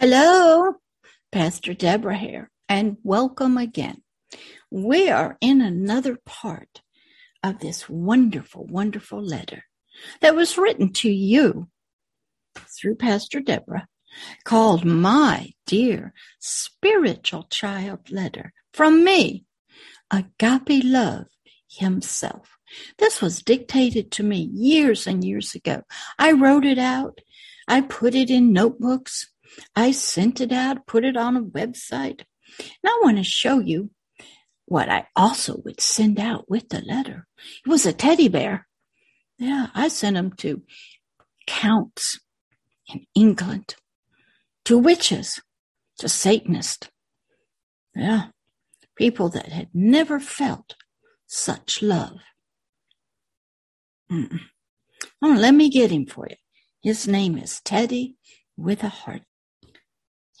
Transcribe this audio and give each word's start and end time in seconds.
Hello, 0.00 0.76
Pastor 1.30 1.74
Deborah 1.74 2.16
here, 2.16 2.50
and 2.70 2.96
welcome 3.02 3.58
again. 3.58 4.00
We 4.70 5.10
are 5.10 5.36
in 5.42 5.60
another 5.60 6.16
part 6.24 6.80
of 7.42 7.58
this 7.58 7.86
wonderful, 7.86 8.64
wonderful 8.64 9.22
letter 9.22 9.64
that 10.22 10.34
was 10.34 10.56
written 10.56 10.94
to 10.94 11.10
you 11.10 11.68
through 12.56 12.94
Pastor 12.94 13.40
Deborah 13.40 13.88
called 14.44 14.86
My 14.86 15.52
Dear 15.66 16.14
Spiritual 16.38 17.42
Child 17.50 18.10
Letter 18.10 18.54
from 18.72 19.04
me, 19.04 19.44
Agape 20.10 20.82
Love 20.82 21.26
himself. 21.68 22.56
This 22.96 23.20
was 23.20 23.42
dictated 23.42 24.10
to 24.12 24.22
me 24.22 24.48
years 24.50 25.06
and 25.06 25.22
years 25.22 25.54
ago. 25.54 25.82
I 26.18 26.32
wrote 26.32 26.64
it 26.64 26.78
out. 26.78 27.18
I 27.68 27.82
put 27.82 28.14
it 28.14 28.30
in 28.30 28.54
notebooks. 28.54 29.29
I 29.74 29.92
sent 29.92 30.40
it 30.40 30.52
out, 30.52 30.86
put 30.86 31.04
it 31.04 31.16
on 31.16 31.36
a 31.36 31.42
website. 31.42 32.22
And 32.58 32.86
I 32.86 33.00
want 33.02 33.16
to 33.18 33.24
show 33.24 33.58
you 33.58 33.90
what 34.66 34.88
I 34.88 35.06
also 35.16 35.60
would 35.64 35.80
send 35.80 36.20
out 36.20 36.48
with 36.48 36.68
the 36.68 36.80
letter. 36.80 37.26
It 37.64 37.68
was 37.68 37.86
a 37.86 37.92
teddy 37.92 38.28
bear. 38.28 38.66
Yeah, 39.38 39.68
I 39.74 39.88
sent 39.88 40.14
them 40.14 40.32
to 40.38 40.62
counts 41.46 42.20
in 42.92 43.06
England, 43.14 43.74
to 44.64 44.78
witches, 44.78 45.40
to 45.98 46.08
Satanists. 46.08 46.88
Yeah, 47.94 48.26
people 48.96 49.28
that 49.30 49.48
had 49.48 49.68
never 49.74 50.20
felt 50.20 50.76
such 51.26 51.82
love. 51.82 52.18
Mm-mm. 54.10 54.40
Oh, 55.22 55.36
let 55.38 55.54
me 55.54 55.70
get 55.70 55.90
him 55.90 56.06
for 56.06 56.26
you. 56.28 56.36
His 56.82 57.08
name 57.08 57.36
is 57.36 57.60
Teddy 57.64 58.16
with 58.56 58.82
a 58.82 58.88
heart. 58.88 59.22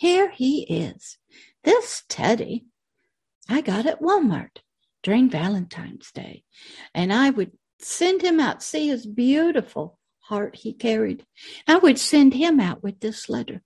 Here 0.00 0.30
he 0.30 0.62
is. 0.62 1.18
This 1.62 2.04
Teddy 2.08 2.64
I 3.50 3.60
got 3.60 3.84
at 3.84 4.00
Walmart 4.00 4.60
during 5.02 5.28
Valentine's 5.28 6.10
Day. 6.10 6.42
And 6.94 7.12
I 7.12 7.28
would 7.28 7.52
send 7.80 8.22
him 8.22 8.40
out, 8.40 8.62
see 8.62 8.88
his 8.88 9.04
beautiful 9.04 9.98
heart 10.20 10.56
he 10.56 10.72
carried. 10.72 11.26
I 11.68 11.76
would 11.76 11.98
send 11.98 12.32
him 12.32 12.60
out 12.60 12.82
with 12.82 13.00
this 13.00 13.28
letter. 13.28 13.60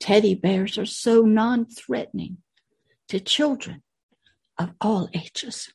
Teddy 0.00 0.34
bears 0.34 0.76
are 0.76 0.84
so 0.84 1.22
non 1.22 1.64
threatening 1.64 2.38
to 3.06 3.20
children 3.20 3.84
of 4.58 4.72
all 4.80 5.10
ages. 5.14 5.72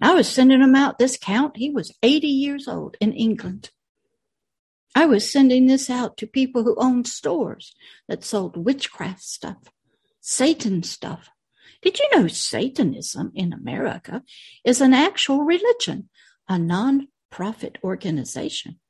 I 0.00 0.14
was 0.14 0.30
sending 0.30 0.62
him 0.62 0.74
out 0.74 0.96
this 0.96 1.18
count. 1.18 1.58
He 1.58 1.68
was 1.68 1.94
80 2.02 2.26
years 2.26 2.68
old 2.68 2.96
in 3.02 3.12
England. 3.12 3.68
I 4.94 5.06
was 5.06 5.30
sending 5.30 5.66
this 5.66 5.90
out 5.90 6.16
to 6.18 6.26
people 6.26 6.64
who 6.64 6.74
owned 6.78 7.06
stores 7.06 7.74
that 8.08 8.24
sold 8.24 8.56
witchcraft 8.56 9.22
stuff, 9.22 9.58
Satan 10.20 10.82
stuff. 10.82 11.28
Did 11.82 11.98
you 11.98 12.08
know 12.12 12.26
Satanism 12.28 13.32
in 13.34 13.52
America 13.52 14.22
is 14.64 14.80
an 14.80 14.94
actual 14.94 15.42
religion, 15.42 16.08
a 16.48 16.58
non-profit 16.58 17.78
organization? 17.84 18.80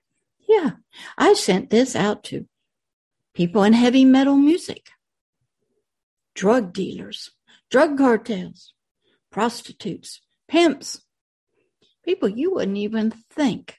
Yeah, 0.48 0.72
I 1.18 1.34
sent 1.34 1.70
this 1.70 1.96
out 1.96 2.22
to 2.24 2.46
people 3.34 3.64
in 3.64 3.72
heavy 3.72 4.04
metal 4.04 4.36
music, 4.36 4.90
drug 6.34 6.72
dealers, 6.72 7.32
drug 7.70 7.98
cartels, 7.98 8.72
prostitutes, 9.30 10.20
pimps, 10.48 11.02
people 12.04 12.28
you 12.28 12.54
wouldn't 12.54 12.78
even 12.78 13.10
think 13.10 13.78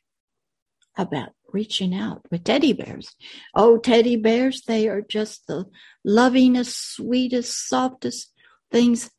about 0.97 1.29
reaching 1.53 1.93
out 1.93 2.21
with 2.31 2.43
teddy 2.43 2.73
bears. 2.73 3.15
Oh, 3.55 3.77
teddy 3.77 4.15
bears, 4.15 4.63
they 4.67 4.87
are 4.87 5.01
just 5.01 5.47
the 5.47 5.65
lovingest, 6.05 6.95
sweetest, 6.95 7.67
softest 7.67 8.31
things 8.71 9.09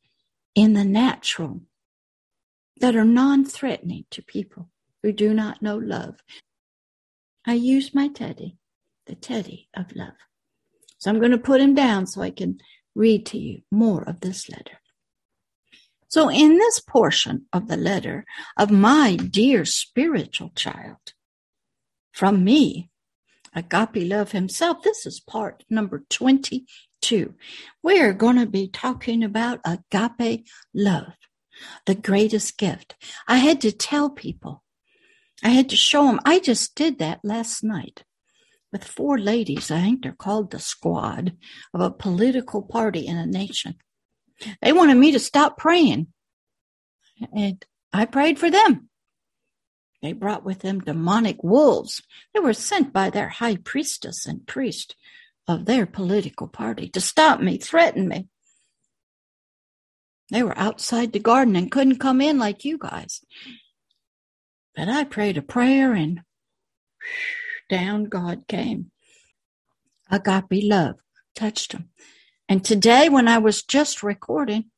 in 0.54 0.74
the 0.74 0.84
natural 0.84 1.62
that 2.80 2.96
are 2.96 3.04
non 3.04 3.44
threatening 3.44 4.04
to 4.10 4.22
people 4.22 4.70
who 5.02 5.12
do 5.12 5.32
not 5.34 5.62
know 5.62 5.76
love. 5.76 6.16
I 7.46 7.54
use 7.54 7.94
my 7.94 8.08
teddy, 8.08 8.58
the 9.06 9.14
teddy 9.14 9.68
of 9.74 9.94
love. 9.94 10.14
So 10.98 11.10
I'm 11.10 11.18
going 11.18 11.30
to 11.32 11.38
put 11.38 11.60
him 11.60 11.74
down 11.74 12.06
so 12.06 12.20
I 12.20 12.30
can 12.30 12.58
read 12.94 13.24
to 13.26 13.38
you 13.38 13.62
more 13.70 14.02
of 14.02 14.20
this 14.20 14.48
letter. 14.48 14.80
So, 16.10 16.30
in 16.30 16.56
this 16.56 16.80
portion 16.80 17.46
of 17.52 17.68
the 17.68 17.76
letter 17.76 18.24
of 18.56 18.70
my 18.70 19.16
dear 19.16 19.66
spiritual 19.66 20.50
child, 20.54 21.12
from 22.18 22.42
me, 22.42 22.90
Agape 23.54 23.94
Love 23.94 24.32
himself, 24.32 24.82
this 24.82 25.06
is 25.06 25.20
part 25.20 25.62
number 25.70 26.04
22. 26.10 27.34
We're 27.80 28.12
going 28.12 28.36
to 28.38 28.46
be 28.46 28.66
talking 28.66 29.22
about 29.22 29.60
agape 29.64 30.44
love, 30.74 31.12
the 31.86 31.94
greatest 31.94 32.58
gift. 32.58 32.96
I 33.28 33.36
had 33.36 33.60
to 33.60 33.70
tell 33.70 34.10
people, 34.10 34.64
I 35.44 35.50
had 35.50 35.68
to 35.68 35.76
show 35.76 36.06
them. 36.06 36.18
I 36.24 36.40
just 36.40 36.74
did 36.74 36.98
that 36.98 37.20
last 37.22 37.62
night 37.62 38.02
with 38.72 38.82
four 38.82 39.16
ladies. 39.16 39.70
I 39.70 39.80
think 39.80 40.02
they're 40.02 40.12
called 40.12 40.50
the 40.50 40.58
squad 40.58 41.36
of 41.72 41.80
a 41.80 41.92
political 41.92 42.62
party 42.62 43.06
in 43.06 43.16
a 43.16 43.26
nation. 43.26 43.76
They 44.60 44.72
wanted 44.72 44.96
me 44.96 45.12
to 45.12 45.20
stop 45.20 45.56
praying. 45.56 46.08
And 47.32 47.64
I 47.92 48.06
prayed 48.06 48.40
for 48.40 48.50
them. 48.50 48.87
They 50.02 50.12
brought 50.12 50.44
with 50.44 50.60
them 50.60 50.80
demonic 50.80 51.42
wolves. 51.42 52.02
They 52.32 52.40
were 52.40 52.52
sent 52.52 52.92
by 52.92 53.10
their 53.10 53.28
high 53.28 53.56
priestess 53.56 54.26
and 54.26 54.46
priest 54.46 54.94
of 55.46 55.64
their 55.64 55.86
political 55.86 56.46
party 56.46 56.88
to 56.90 57.00
stop 57.00 57.40
me, 57.40 57.58
threaten 57.58 58.06
me. 58.06 58.28
They 60.30 60.42
were 60.42 60.56
outside 60.58 61.12
the 61.12 61.18
garden 61.18 61.56
and 61.56 61.70
couldn't 61.70 61.98
come 61.98 62.20
in 62.20 62.38
like 62.38 62.64
you 62.64 62.78
guys. 62.78 63.22
But 64.76 64.88
I 64.88 65.04
prayed 65.04 65.38
a 65.38 65.42
prayer 65.42 65.94
and 65.94 66.20
down 67.68 68.04
God 68.04 68.46
came. 68.46 68.90
Agape 70.10 70.62
love 70.64 70.96
touched 71.34 71.72
them. 71.72 71.90
And 72.48 72.64
today, 72.64 73.08
when 73.08 73.28
I 73.28 73.38
was 73.38 73.62
just 73.62 74.02
recording, 74.02 74.70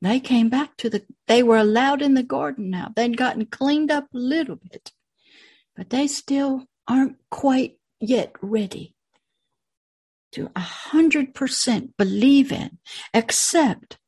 they 0.00 0.20
came 0.20 0.48
back 0.48 0.76
to 0.78 0.90
the, 0.90 1.04
they 1.26 1.42
were 1.42 1.58
allowed 1.58 2.02
in 2.02 2.14
the 2.14 2.22
garden 2.22 2.70
now. 2.70 2.92
They'd 2.94 3.16
gotten 3.16 3.46
cleaned 3.46 3.90
up 3.90 4.06
a 4.14 4.18
little 4.18 4.56
bit, 4.56 4.92
but 5.76 5.90
they 5.90 6.06
still 6.06 6.66
aren't 6.88 7.16
quite 7.30 7.78
yet 8.00 8.32
ready 8.40 8.94
to 10.32 10.50
a 10.54 10.60
hundred 10.60 11.34
percent 11.34 11.96
believe 11.96 12.52
in, 12.52 12.78
accept 13.12 13.98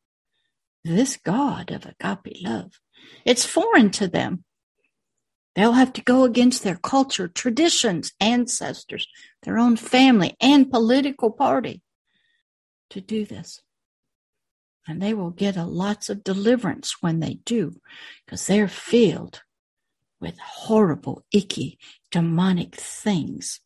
this 0.84 1.16
God 1.16 1.70
of 1.70 1.86
agape 1.86 2.38
love. 2.42 2.80
It's 3.24 3.44
foreign 3.44 3.90
to 3.92 4.08
them. 4.08 4.44
They'll 5.54 5.72
have 5.72 5.92
to 5.94 6.02
go 6.02 6.24
against 6.24 6.62
their 6.62 6.76
culture, 6.76 7.28
traditions, 7.28 8.12
ancestors, 8.20 9.06
their 9.42 9.58
own 9.58 9.76
family, 9.76 10.36
and 10.40 10.70
political 10.70 11.30
party 11.30 11.82
to 12.90 13.00
do 13.00 13.26
this. 13.26 13.60
And 14.86 15.00
they 15.00 15.14
will 15.14 15.30
get 15.30 15.56
a 15.56 15.64
lots 15.64 16.10
of 16.10 16.24
deliverance 16.24 16.96
when 17.00 17.20
they 17.20 17.34
do, 17.44 17.80
because 18.24 18.46
they're 18.46 18.68
filled 18.68 19.42
with 20.20 20.38
horrible, 20.38 21.24
icky, 21.32 21.78
demonic 22.10 22.74
things 22.74 23.60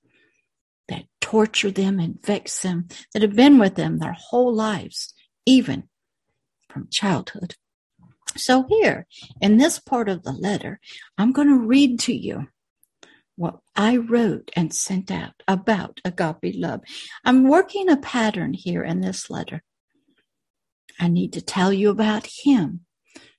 that 0.88 1.04
torture 1.20 1.70
them 1.70 1.98
and 1.98 2.24
vex 2.24 2.60
them, 2.62 2.88
that 3.12 3.22
have 3.22 3.34
been 3.34 3.58
with 3.58 3.74
them 3.74 3.98
their 3.98 4.16
whole 4.16 4.54
lives, 4.54 5.12
even 5.44 5.88
from 6.68 6.88
childhood. 6.90 7.56
So, 8.36 8.66
here 8.68 9.06
in 9.40 9.56
this 9.56 9.78
part 9.78 10.08
of 10.08 10.22
the 10.22 10.32
letter, 10.32 10.80
I'm 11.16 11.32
going 11.32 11.48
to 11.48 11.66
read 11.66 11.98
to 12.00 12.14
you 12.14 12.48
what 13.36 13.58
I 13.74 13.96
wrote 13.96 14.50
and 14.56 14.74
sent 14.74 15.10
out 15.10 15.42
about 15.46 16.00
agape 16.04 16.54
love. 16.56 16.80
I'm 17.24 17.48
working 17.48 17.88
a 17.88 17.96
pattern 17.96 18.54
here 18.54 18.82
in 18.82 19.00
this 19.00 19.30
letter. 19.30 19.62
I 20.98 21.08
need 21.08 21.32
to 21.34 21.42
tell 21.42 21.72
you 21.72 21.90
about 21.90 22.28
him 22.44 22.80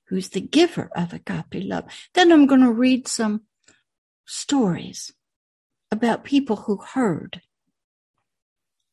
who's 0.08 0.30
the 0.30 0.40
giver 0.40 0.90
of 0.96 1.12
agape 1.12 1.64
love. 1.64 1.84
Then 2.14 2.32
I'm 2.32 2.46
going 2.46 2.62
to 2.62 2.72
read 2.72 3.08
some 3.08 3.42
stories 4.26 5.12
about 5.90 6.24
people 6.24 6.56
who 6.56 6.78
heard 6.78 7.42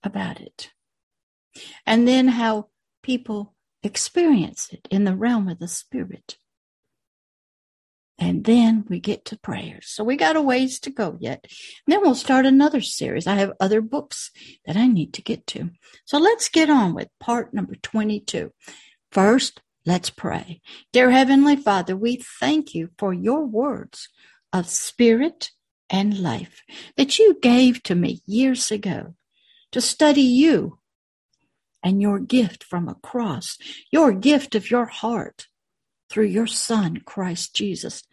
about 0.04 0.40
it. 0.40 0.72
And 1.86 2.08
then 2.08 2.28
how 2.28 2.70
people 3.02 3.56
experience 3.84 4.70
it 4.72 4.88
in 4.92 5.04
the 5.04 5.16
realm 5.16 5.48
of 5.48 5.60
the 5.60 5.68
spirit. 5.68 6.38
And 8.18 8.46
then 8.46 8.86
we 8.88 9.00
get 9.00 9.26
to 9.26 9.38
prayers. 9.38 9.88
So 9.88 10.04
we 10.04 10.16
got 10.16 10.38
a 10.38 10.42
ways 10.42 10.80
to 10.82 10.90
go 10.90 11.18
yet. 11.20 11.46
And 11.86 11.94
then 11.94 12.02
we'll 12.02 12.16
start 12.16 12.46
another 12.46 12.80
series. 12.80 13.28
I 13.28 13.36
have 13.36 13.52
other 13.60 13.82
books 13.82 14.32
that 14.66 14.78
I 14.78 14.88
need 14.88 15.14
to 15.16 15.22
get 15.22 15.46
to. 15.48 15.72
So 16.06 16.18
let's 16.18 16.48
get 16.48 16.70
on 16.70 16.94
with 16.94 17.10
part 17.20 17.54
number 17.54 17.76
22. 17.76 18.54
First, 19.12 19.62
let's 19.86 20.10
pray. 20.10 20.62
Dear 20.94 21.12
Heavenly 21.12 21.58
Father, 21.58 21.96
we 21.96 22.24
thank 22.40 22.74
you 22.74 22.90
for 22.98 23.14
your 23.14 23.46
words 23.46 24.08
of 24.54 24.70
spirit 24.70 25.52
and 25.90 26.18
life 26.18 26.64
that 26.96 27.20
you 27.20 27.38
gave 27.42 27.84
to 27.84 27.96
me 27.96 28.22
years 28.26 28.72
ago 28.72 29.16
to 29.72 29.82
study 29.82 30.22
you 30.22 30.80
and 31.84 32.02
your 32.02 32.20
gift 32.20 32.64
from 32.64 32.88
a 32.88 32.96
cross, 32.96 33.58
your 33.92 34.12
gift 34.14 34.56
of 34.56 34.72
your 34.72 34.86
heart 34.86 35.48
through 36.10 36.26
your 36.26 36.48
Son, 36.48 37.02
Christ 37.06 37.56
Jesus, 37.56 38.04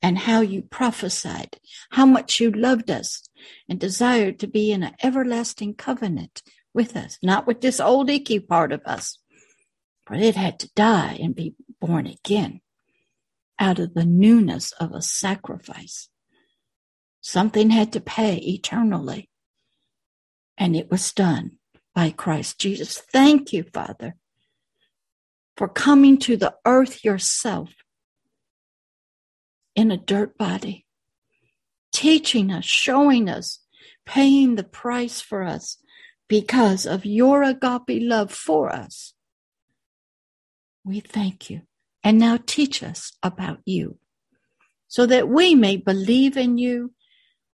and 0.00 0.18
how 0.18 0.40
you 0.40 0.62
prophesied, 0.62 1.58
how 1.90 2.06
much 2.06 2.40
you 2.40 2.50
loved 2.50 2.90
us 2.90 3.22
and 3.68 3.78
desired 3.78 4.38
to 4.40 4.46
be 4.46 4.72
in 4.72 4.82
an 4.82 4.94
everlasting 5.02 5.74
covenant 5.74 6.42
with 6.74 6.96
us, 6.96 7.18
not 7.22 7.46
with 7.46 7.60
this 7.60 7.80
old 7.80 8.10
icky 8.10 8.40
part 8.40 8.72
of 8.72 8.82
us, 8.84 9.18
but 10.06 10.20
it 10.20 10.34
had 10.34 10.58
to 10.58 10.70
die 10.74 11.18
and 11.22 11.34
be 11.34 11.54
born 11.80 12.06
again 12.06 12.60
out 13.58 13.78
of 13.78 13.94
the 13.94 14.04
newness 14.04 14.72
of 14.72 14.92
a 14.92 15.02
sacrifice. 15.02 16.08
Something 17.20 17.70
had 17.70 17.92
to 17.92 18.00
pay 18.00 18.36
eternally, 18.38 19.30
and 20.58 20.74
it 20.74 20.90
was 20.90 21.12
done 21.12 21.58
by 21.94 22.10
Christ 22.10 22.58
Jesus. 22.58 22.98
Thank 22.98 23.52
you, 23.52 23.64
Father, 23.72 24.16
for 25.56 25.68
coming 25.68 26.18
to 26.18 26.36
the 26.36 26.54
earth 26.64 27.04
yourself 27.04 27.70
in 29.74 29.90
a 29.90 29.96
dirt 29.96 30.36
body, 30.36 30.86
teaching 31.92 32.50
us, 32.50 32.64
showing 32.64 33.28
us, 33.28 33.60
paying 34.06 34.56
the 34.56 34.64
price 34.64 35.20
for 35.20 35.42
us 35.42 35.78
because 36.28 36.86
of 36.86 37.04
your 37.04 37.42
agape 37.42 38.02
love 38.02 38.32
for 38.32 38.70
us. 38.74 39.14
We 40.84 41.00
thank 41.00 41.50
you. 41.50 41.62
And 42.02 42.18
now 42.18 42.38
teach 42.44 42.82
us 42.82 43.12
about 43.22 43.60
you 43.64 43.98
so 44.88 45.06
that 45.06 45.28
we 45.28 45.54
may 45.54 45.76
believe 45.76 46.36
in 46.36 46.58
you, 46.58 46.92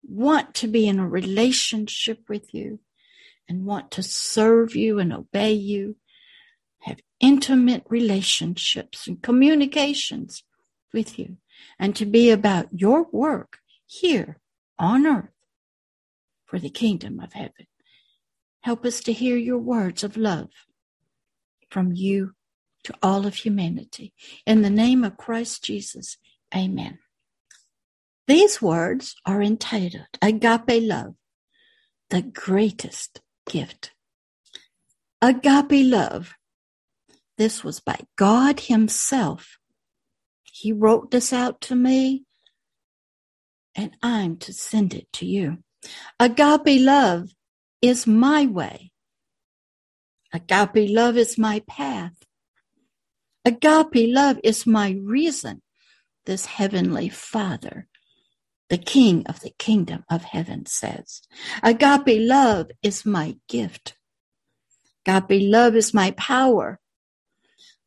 want 0.02 0.54
to 0.54 0.68
be 0.68 0.86
in 0.86 0.98
a 0.98 1.08
relationship 1.08 2.28
with 2.28 2.54
you, 2.54 2.78
and 3.48 3.66
want 3.66 3.90
to 3.92 4.02
serve 4.02 4.74
you 4.74 4.98
and 4.98 5.12
obey 5.12 5.52
you, 5.52 5.96
intimate 7.20 7.84
relationships 7.88 9.06
and 9.06 9.22
communications 9.22 10.42
with 10.92 11.18
you 11.18 11.36
and 11.78 11.96
to 11.96 12.06
be 12.06 12.30
about 12.30 12.68
your 12.72 13.06
work 13.10 13.58
here 13.86 14.38
on 14.78 15.06
earth 15.06 15.30
for 16.44 16.58
the 16.58 16.70
kingdom 16.70 17.20
of 17.20 17.32
heaven. 17.32 17.66
Help 18.60 18.84
us 18.84 19.00
to 19.00 19.12
hear 19.12 19.36
your 19.36 19.58
words 19.58 20.02
of 20.02 20.16
love 20.16 20.50
from 21.70 21.92
you 21.92 22.32
to 22.84 22.94
all 23.02 23.26
of 23.26 23.34
humanity. 23.34 24.12
In 24.46 24.62
the 24.62 24.70
name 24.70 25.04
of 25.04 25.16
Christ 25.16 25.64
Jesus, 25.64 26.18
amen. 26.54 26.98
These 28.26 28.60
words 28.60 29.14
are 29.24 29.42
entitled 29.42 30.06
Agape 30.20 30.82
Love, 30.82 31.14
the 32.10 32.22
greatest 32.22 33.20
gift. 33.48 33.92
Agape 35.22 35.84
love. 35.84 36.34
This 37.38 37.62
was 37.62 37.80
by 37.80 38.00
God 38.16 38.60
Himself 38.60 39.58
he 40.58 40.72
wrote 40.72 41.10
this 41.10 41.34
out 41.34 41.60
to 41.62 41.74
me, 41.74 42.24
and 43.74 43.94
I'm 44.02 44.38
to 44.38 44.54
send 44.54 44.94
it 44.94 45.06
to 45.14 45.26
you. 45.26 45.58
Agape 46.18 46.80
love 46.80 47.28
is 47.82 48.06
my 48.06 48.46
way. 48.46 48.90
Agape 50.32 50.88
love 50.88 51.18
is 51.18 51.36
my 51.36 51.60
path. 51.68 52.14
Agape 53.44 54.08
love 54.08 54.38
is 54.42 54.66
my 54.66 54.96
reason. 54.98 55.60
This 56.24 56.46
heavenly 56.46 57.10
Father, 57.10 57.86
the 58.70 58.78
King 58.78 59.26
of 59.26 59.40
the 59.40 59.52
kingdom 59.58 60.04
of 60.10 60.24
heaven, 60.24 60.64
says. 60.64 61.20
Agape 61.62 62.18
love 62.18 62.70
is 62.82 63.04
my 63.04 63.36
gift. 63.46 63.94
Agape 65.06 65.42
love 65.42 65.76
is 65.76 65.92
my 65.92 66.12
power. 66.12 66.80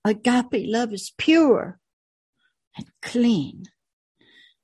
Agape 0.06 0.66
love 0.66 0.94
is 0.94 1.12
pure 1.18 1.80
and 2.78 2.88
clean. 3.02 3.64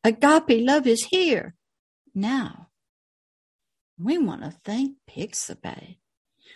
Agape 0.03 0.65
love 0.65 0.87
is 0.87 1.05
here 1.05 1.55
now. 2.13 2.69
We 3.97 4.17
want 4.17 4.43
to 4.43 4.51
thank 4.63 4.97
Pixabay 5.09 5.97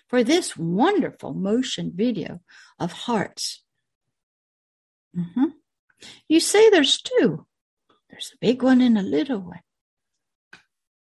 for 0.07 0.23
this 0.23 0.57
wonderful 0.57 1.33
motion 1.33 1.91
video 1.95 2.41
of 2.79 2.91
hearts. 2.91 3.63
Mm-hmm. 5.17 5.45
You 6.27 6.39
see, 6.39 6.69
there's 6.69 7.01
two. 7.01 7.45
There's 8.09 8.31
a 8.33 8.37
big 8.39 8.63
one 8.63 8.81
and 8.81 8.97
a 8.97 9.03
little 9.03 9.39
one. 9.39 9.61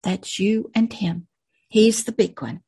That's 0.04 0.40
you 0.40 0.72
and 0.74 0.92
him. 0.92 1.28
He's 1.68 2.04
the 2.04 2.12
big 2.12 2.42
one. 2.42 2.62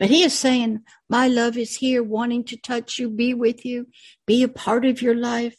But 0.00 0.08
he 0.08 0.22
is 0.24 0.36
saying, 0.36 0.80
My 1.10 1.28
love 1.28 1.58
is 1.58 1.76
here, 1.76 2.02
wanting 2.02 2.44
to 2.44 2.56
touch 2.56 2.98
you, 2.98 3.10
be 3.10 3.34
with 3.34 3.66
you, 3.66 3.88
be 4.26 4.42
a 4.42 4.48
part 4.48 4.86
of 4.86 5.02
your 5.02 5.14
life. 5.14 5.56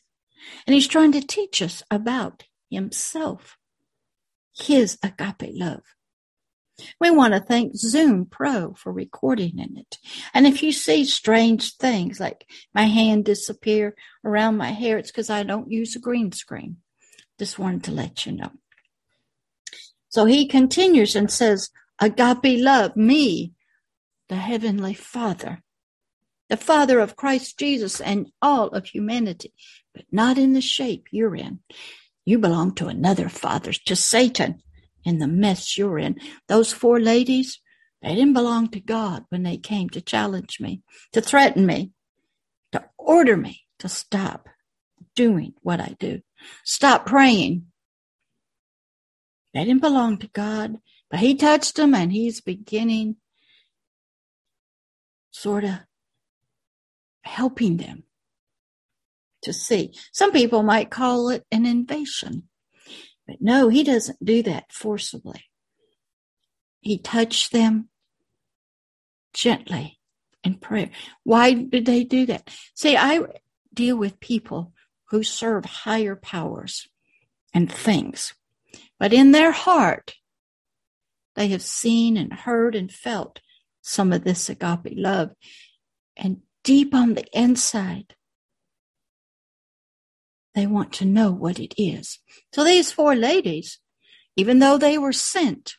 And 0.66 0.74
he's 0.74 0.88
trying 0.88 1.12
to 1.12 1.22
teach 1.22 1.62
us 1.62 1.84
about 1.92 2.44
himself, 2.70 3.58
his 4.58 4.98
agape 5.04 5.52
love. 5.54 5.84
We 7.00 7.12
want 7.12 7.36
to 7.36 7.40
thank 7.40 7.76
Zoom 7.76 8.26
Pro 8.26 8.74
for 8.74 8.92
recording 8.92 9.60
in 9.60 9.78
it. 9.78 10.00
And 10.34 10.48
if 10.48 10.64
you 10.64 10.72
see 10.72 11.06
strange 11.06 11.76
things 11.76 12.20
like 12.20 12.48
my 12.74 12.86
hand 12.86 13.26
disappear 13.26 13.96
around 14.26 14.58
my 14.58 14.72
hair, 14.72 14.98
it's 14.98 15.12
because 15.12 15.30
I 15.30 15.44
don't 15.44 15.72
use 15.72 15.96
a 15.96 16.00
green 16.00 16.32
screen. 16.32 16.78
Just 17.38 17.60
wanted 17.60 17.84
to 17.84 17.92
let 17.92 18.26
you 18.26 18.32
know. 18.32 18.50
So 20.10 20.26
he 20.26 20.48
continues 20.48 21.16
and 21.16 21.30
says, 21.30 21.70
Agape 22.00 22.60
love, 22.60 22.96
me, 22.96 23.54
the 24.32 24.38
Heavenly 24.38 24.94
Father, 24.94 25.62
the 26.48 26.56
Father 26.56 27.02
of 27.02 27.18
Christ 27.18 27.60
Jesus 27.60 28.00
and 28.00 28.32
all 28.42 28.70
of 28.70 28.86
humanity, 28.86 29.54
but 29.94 30.06
not 30.10 30.38
in 30.38 30.54
the 30.54 30.62
shape 30.62 31.08
you're 31.12 31.36
in. 31.36 31.60
You 32.24 32.40
belong 32.40 32.74
to 32.76 32.88
another 32.88 33.28
father, 33.28 33.74
to 33.74 33.96
Satan, 33.98 34.64
in 35.04 35.20
the 35.20 35.28
mess 35.28 35.78
you're 35.78 36.00
in. 36.00 36.18
Those 36.48 36.72
four 36.72 37.02
ladies, 37.02 37.60
they 38.02 38.16
didn't 38.16 38.32
belong 38.32 38.70
to 38.70 38.80
God 38.80 39.26
when 39.28 39.44
they 39.44 39.58
came 39.58 39.90
to 39.90 40.00
challenge 40.00 40.62
me, 40.62 40.82
to 41.12 41.20
threaten 41.20 41.66
me, 41.66 41.92
to 42.72 42.86
order 42.98 43.36
me 43.36 43.64
to 43.80 43.90
stop 43.90 44.48
doing 45.14 45.56
what 45.62 45.82
I 45.82 45.98
do, 46.00 46.22
stop 46.64 47.06
praying. 47.06 47.66
They 49.54 49.66
didn't 49.66 49.82
belong 49.82 50.20
to 50.20 50.28
God, 50.28 50.78
but 51.10 51.20
He 51.20 51.36
touched 51.36 51.76
them 51.76 51.94
and 51.94 52.14
He's 52.14 52.40
beginning 52.40 53.18
sort 55.42 55.64
of 55.64 55.80
helping 57.24 57.78
them 57.78 58.04
to 59.42 59.52
see. 59.52 59.92
Some 60.12 60.32
people 60.32 60.62
might 60.62 60.92
call 60.92 61.30
it 61.30 61.46
an 61.52 61.66
invasion, 61.66 62.44
but 63.26 63.38
no, 63.40 63.68
he 63.68 63.84
doesn't 63.84 64.24
do 64.24 64.44
that 64.44 64.72
forcibly. 64.72 65.46
He 66.80 67.00
touched 67.00 67.52
them 67.52 67.90
gently 69.34 70.00
in 70.44 70.56
prayer. 70.56 70.92
Why 71.24 71.54
did 71.54 71.86
they 71.88 72.04
do 72.04 72.28
that? 72.28 72.48
See, 72.76 72.96
I 72.96 73.22
deal 73.74 73.98
with 73.98 74.20
people 74.20 74.74
who 75.10 75.24
serve 75.24 75.66
higher 75.66 76.16
powers 76.16 76.88
and 77.52 77.72
things, 77.72 78.36
but 79.00 79.12
in 79.12 79.32
their 79.32 79.52
heart, 79.52 80.14
they 81.36 81.48
have 81.48 81.64
seen 81.64 82.16
and 82.16 82.32
heard 82.32 82.76
and 82.76 82.92
felt 82.92 83.40
some 83.82 84.14
of 84.14 84.24
this 84.24 84.50
agape 84.50 84.94
love. 84.96 85.32
And 86.16 86.42
deep 86.64 86.94
on 86.94 87.14
the 87.14 87.26
inside, 87.38 88.16
they 90.54 90.68
want 90.68 90.94
to 90.94 91.06
know 91.06 91.32
what 91.32 91.60
it 91.60 91.74
is. 91.78 92.20
So 92.54 92.64
these 92.64 92.92
four 92.92 93.16
ladies, 93.16 93.80
even 94.36 94.60
though 94.60 94.78
they 94.78 94.98
were 94.98 95.14
sent, 95.14 95.76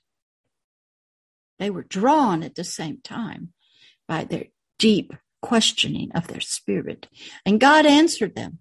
they 1.58 1.70
were 1.70 1.84
drawn 1.84 2.42
at 2.42 2.54
the 2.54 2.64
same 2.64 3.00
time 3.02 3.52
by 4.08 4.24
their 4.24 4.46
deep 4.78 5.12
questioning 5.40 6.10
of 6.12 6.26
their 6.26 6.40
spirit. 6.40 7.06
And 7.44 7.60
God 7.60 7.86
answered 7.86 8.34
them 8.34 8.58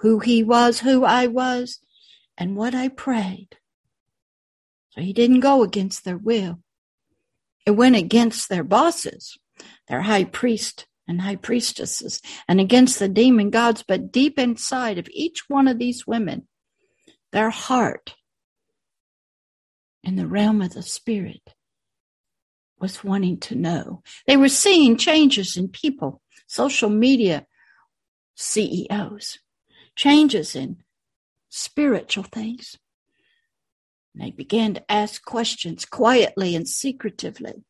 who 0.00 0.18
He 0.18 0.42
was, 0.42 0.80
who 0.80 1.04
I 1.04 1.28
was, 1.28 1.80
and 2.36 2.56
what 2.56 2.74
I 2.74 2.88
prayed. 2.88 3.56
So 4.90 5.00
He 5.00 5.12
didn't 5.12 5.40
go 5.40 5.62
against 5.62 6.04
their 6.04 6.18
will. 6.18 6.60
It 7.66 7.72
went 7.72 7.96
against 7.96 8.48
their 8.48 8.64
bosses, 8.64 9.36
their 9.88 10.02
high 10.02 10.24
priest 10.24 10.86
and 11.08 11.20
high 11.20 11.36
priestesses 11.36 12.22
and 12.48 12.60
against 12.60 12.98
the 12.98 13.08
demon 13.08 13.50
gods, 13.50 13.84
but 13.86 14.12
deep 14.12 14.38
inside 14.38 14.98
of 14.98 15.08
each 15.10 15.48
one 15.48 15.68
of 15.68 15.78
these 15.78 16.06
women, 16.06 16.46
their 17.32 17.50
heart 17.50 18.14
in 20.02 20.14
the 20.16 20.26
realm 20.26 20.62
of 20.62 20.74
the 20.74 20.82
spirit 20.82 21.54
was 22.78 23.02
wanting 23.02 23.38
to 23.40 23.56
know. 23.56 24.02
They 24.26 24.36
were 24.36 24.48
seeing 24.48 24.96
changes 24.96 25.56
in 25.56 25.68
people, 25.68 26.22
social 26.46 26.90
media 26.90 27.46
CEOs, 28.36 29.38
changes 29.96 30.54
in 30.54 30.82
spiritual 31.48 32.24
things. 32.24 32.76
And 34.16 34.26
they 34.26 34.30
began 34.30 34.74
to 34.74 34.90
ask 34.90 35.22
questions 35.22 35.84
quietly 35.84 36.56
and 36.56 36.66
secretively. 36.66 37.64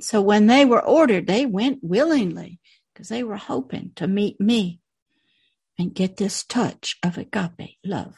So 0.00 0.20
when 0.20 0.46
they 0.46 0.66
were 0.66 0.84
ordered, 0.84 1.26
they 1.26 1.46
went 1.46 1.78
willingly 1.82 2.60
because 2.92 3.08
they 3.08 3.22
were 3.22 3.36
hoping 3.36 3.92
to 3.96 4.06
meet 4.06 4.38
me 4.38 4.80
and 5.78 5.94
get 5.94 6.18
this 6.18 6.44
touch 6.44 6.98
of 7.02 7.16
agape 7.16 7.78
love. 7.82 8.16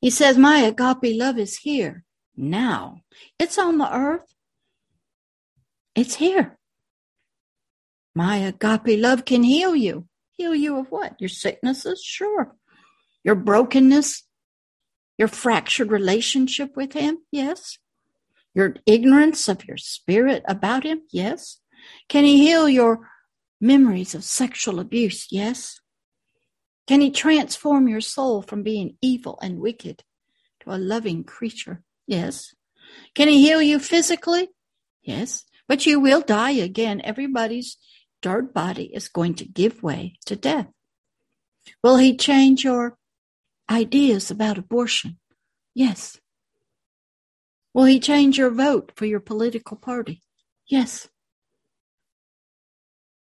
He 0.00 0.10
says, 0.10 0.36
My 0.36 0.58
agape 0.58 1.16
love 1.16 1.38
is 1.38 1.58
here 1.58 2.04
now. 2.36 3.02
It's 3.38 3.58
on 3.58 3.78
the 3.78 3.94
earth. 3.94 4.34
It's 5.94 6.16
here. 6.16 6.58
My 8.12 8.38
agape 8.38 9.00
love 9.00 9.24
can 9.24 9.44
heal 9.44 9.76
you. 9.76 10.08
Heal 10.32 10.54
you 10.54 10.78
of 10.78 10.90
what? 10.90 11.14
Your 11.20 11.28
sicknesses? 11.28 12.02
Sure. 12.02 12.56
Your 13.22 13.36
brokenness? 13.36 14.24
Your 15.22 15.28
fractured 15.28 15.92
relationship 15.92 16.76
with 16.76 16.94
Him? 16.94 17.18
Yes. 17.30 17.78
Your 18.56 18.74
ignorance 18.86 19.46
of 19.46 19.64
your 19.68 19.76
spirit 19.76 20.42
about 20.48 20.82
Him? 20.82 21.02
Yes. 21.12 21.60
Can 22.08 22.24
He 22.24 22.44
heal 22.44 22.68
your 22.68 23.08
memories 23.60 24.16
of 24.16 24.24
sexual 24.24 24.80
abuse? 24.80 25.28
Yes. 25.30 25.78
Can 26.88 27.00
He 27.00 27.12
transform 27.12 27.86
your 27.86 28.00
soul 28.00 28.42
from 28.42 28.64
being 28.64 28.96
evil 29.00 29.38
and 29.40 29.60
wicked 29.60 30.02
to 30.62 30.74
a 30.74 30.76
loving 30.76 31.22
creature? 31.22 31.84
Yes. 32.04 32.52
Can 33.14 33.28
He 33.28 33.46
heal 33.46 33.62
you 33.62 33.78
physically? 33.78 34.48
Yes. 35.04 35.44
But 35.68 35.86
you 35.86 36.00
will 36.00 36.22
die 36.22 36.58
again. 36.58 37.00
Everybody's 37.04 37.76
dirt 38.22 38.52
body 38.52 38.90
is 38.92 39.06
going 39.06 39.36
to 39.36 39.44
give 39.44 39.84
way 39.84 40.16
to 40.26 40.34
death. 40.34 40.66
Will 41.80 41.98
He 41.98 42.16
change 42.16 42.64
your 42.64 42.98
ideas 43.70 44.30
about 44.30 44.58
abortion? 44.58 45.18
Yes. 45.74 46.18
Will 47.74 47.84
He 47.84 48.00
change 48.00 48.38
your 48.38 48.50
vote 48.50 48.92
for 48.96 49.06
your 49.06 49.20
political 49.20 49.76
party? 49.76 50.22
Yes. 50.66 51.08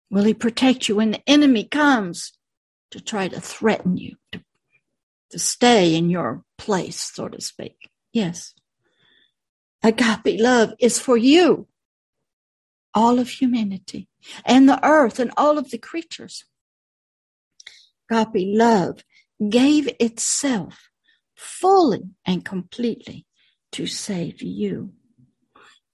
Will 0.10 0.24
He 0.26 0.34
protect 0.34 0.90
you 0.90 0.98
when 0.98 1.12
the 1.12 1.30
enemy 1.30 1.64
comes 1.64 2.34
to 2.92 3.00
try 3.00 3.28
to 3.28 3.40
threaten 3.40 3.98
you, 3.98 4.18
to, 4.34 4.42
to 5.32 5.40
stay 5.40 5.96
in 5.96 6.10
your 6.10 6.44
place, 6.58 7.00
so 7.00 7.30
to 7.30 7.42
speak? 7.42 7.90
Yes. 8.12 8.54
Agape 9.84 10.40
love 10.40 10.74
is 10.80 11.00
for 11.00 11.18
you, 11.18 11.68
all 12.94 13.20
of 13.20 13.30
humanity, 13.30 14.10
and 14.46 14.70
the 14.70 14.86
earth, 14.86 15.18
and 15.18 15.32
all 15.38 15.58
of 15.58 15.72
the 15.72 15.78
creatures. 15.78 16.44
Agape 18.12 18.46
love 18.56 19.04
gave 19.50 19.90
itself 20.00 20.90
fully 21.36 22.04
and 22.26 22.46
completely 22.46 23.26
to 23.72 23.88
save 23.88 24.42
you, 24.42 24.94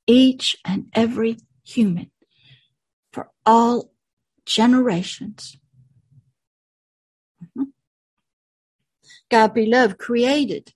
each 0.05 0.55
and 0.65 0.89
every 0.93 1.37
human, 1.63 2.11
for 3.13 3.29
all 3.45 3.91
generations. 4.45 5.57
Mm-hmm. 7.41 7.63
Agape 9.31 9.69
love 9.71 9.97
created 9.97 10.73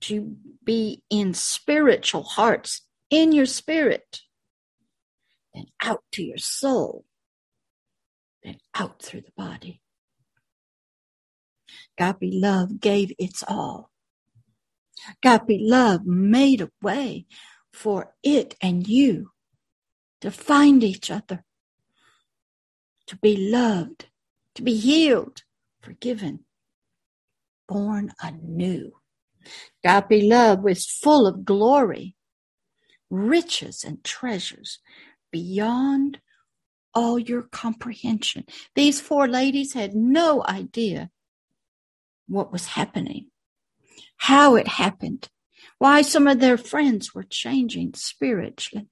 to 0.00 0.36
be 0.64 1.02
in 1.10 1.34
spiritual 1.34 2.22
hearts, 2.22 2.82
in 3.10 3.32
your 3.32 3.46
spirit, 3.46 4.20
then 5.54 5.66
out 5.82 6.02
to 6.12 6.22
your 6.22 6.38
soul, 6.38 7.04
then 8.42 8.58
out 8.74 9.02
through 9.02 9.22
the 9.22 9.32
body. 9.36 9.80
Agape 11.98 12.32
love 12.32 12.80
gave 12.80 13.12
its 13.18 13.42
all. 13.46 13.90
Agape 15.22 15.60
love 15.60 16.06
made 16.06 16.60
a 16.60 16.70
way 16.82 17.26
for 17.72 18.14
it 18.22 18.56
and 18.60 18.86
you 18.86 19.30
to 20.20 20.30
find 20.30 20.82
each 20.82 21.10
other, 21.10 21.44
to 23.06 23.16
be 23.16 23.36
loved, 23.50 24.06
to 24.54 24.62
be 24.62 24.76
healed, 24.76 25.42
forgiven, 25.80 26.44
born 27.68 28.12
anew. 28.22 28.92
Agape 29.84 30.24
love 30.24 30.60
was 30.60 30.86
full 30.86 31.26
of 31.26 31.44
glory, 31.44 32.16
riches, 33.10 33.84
and 33.84 34.02
treasures 34.04 34.80
beyond 35.30 36.20
all 36.94 37.18
your 37.18 37.42
comprehension. 37.42 38.44
These 38.74 39.00
four 39.00 39.28
ladies 39.28 39.72
had 39.74 39.94
no 39.94 40.44
idea 40.46 41.10
what 42.28 42.52
was 42.52 42.66
happening, 42.66 43.26
how 44.16 44.54
it 44.54 44.68
happened, 44.68 45.28
why 45.78 46.02
some 46.02 46.26
of 46.26 46.40
their 46.40 46.58
friends 46.58 47.14
were 47.14 47.24
changing 47.24 47.94
spiritually, 47.94 48.86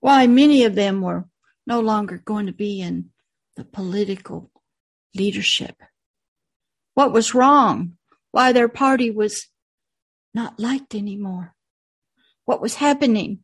why 0.00 0.26
many 0.26 0.64
of 0.64 0.74
them 0.74 1.00
were 1.00 1.26
no 1.66 1.80
longer 1.80 2.18
going 2.24 2.46
to 2.46 2.52
be 2.52 2.80
in 2.80 3.10
the 3.56 3.64
political 3.64 4.50
leadership, 5.14 5.76
what 6.94 7.12
was 7.12 7.34
wrong, 7.34 7.96
why 8.30 8.52
their 8.52 8.68
party 8.68 9.10
was 9.10 9.48
not 10.34 10.60
liked 10.60 10.94
anymore, 10.94 11.54
what 12.44 12.60
was 12.60 12.76
happening. 12.76 13.40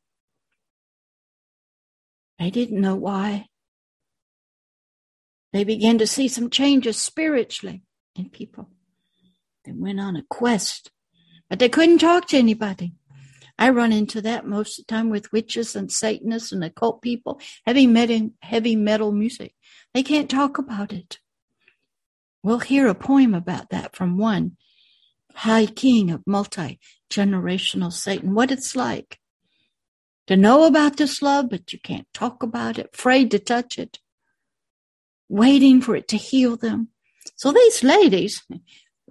They 2.39 2.51
didn't 2.51 2.81
know 2.81 2.97
why. 2.97 3.47
They 5.53 5.65
began 5.65 5.99
to 5.99 6.07
see 6.07 6.29
some 6.29 6.51
changes 6.51 7.01
spiritually 7.01 7.83
in 8.17 8.31
people. 8.31 8.71
They 9.65 9.73
went 9.73 10.01
on 10.01 10.17
a 10.17 10.25
quest, 10.29 10.91
but 11.49 11.59
they 11.59 11.69
couldn't 11.69 11.99
talk 11.99 12.27
to 12.29 12.39
anybody. 12.39 12.95
I 13.59 13.71
run 13.71 13.93
into 13.93 14.23
that 14.23 14.47
most 14.47 14.79
of 14.79 14.87
the 14.87 14.95
time 14.95 15.11
with 15.11 15.31
witches 15.31 15.77
and 15.77 15.93
Satanists 15.93 16.53
and 16.53 16.65
occult 16.65 17.03
people, 17.03 17.41
heavy 17.67 17.87
metal, 17.87 18.31
heavy 18.41 18.77
metal 18.77 19.13
music. 19.13 19.55
They 19.95 20.03
can't 20.03 20.31
talk 20.31 20.59
about 20.59 20.93
it. 20.93 21.19
We'll 22.43 22.61
hear 22.61 22.89
a 22.89 22.95
poem 22.95 23.35
about 23.35 23.71
that 23.71 23.95
from 23.95 24.19
one 24.19 24.57
high 25.35 25.67
king 25.67 26.11
of 26.11 26.27
multi 26.27 26.81
generational 27.11 27.93
Satan, 27.93 28.35
what 28.35 28.51
it's 28.51 28.75
like 28.75 29.19
to 30.27 30.37
know 30.37 30.65
about 30.67 30.97
this 30.97 31.23
love, 31.23 31.51
but 31.51 31.73
you 31.73 31.79
can't 31.79 32.07
talk 32.13 32.43
about 32.43 32.79
it, 32.79 32.91
afraid 32.95 33.31
to 33.31 33.39
touch 33.39 33.79
it, 33.79 33.99
waiting 35.33 35.81
for 35.81 35.97
it 35.97 36.09
to 36.09 36.17
heal 36.19 36.57
them. 36.57 36.89
So 37.37 37.53
these 37.53 37.83
ladies, 37.83 38.43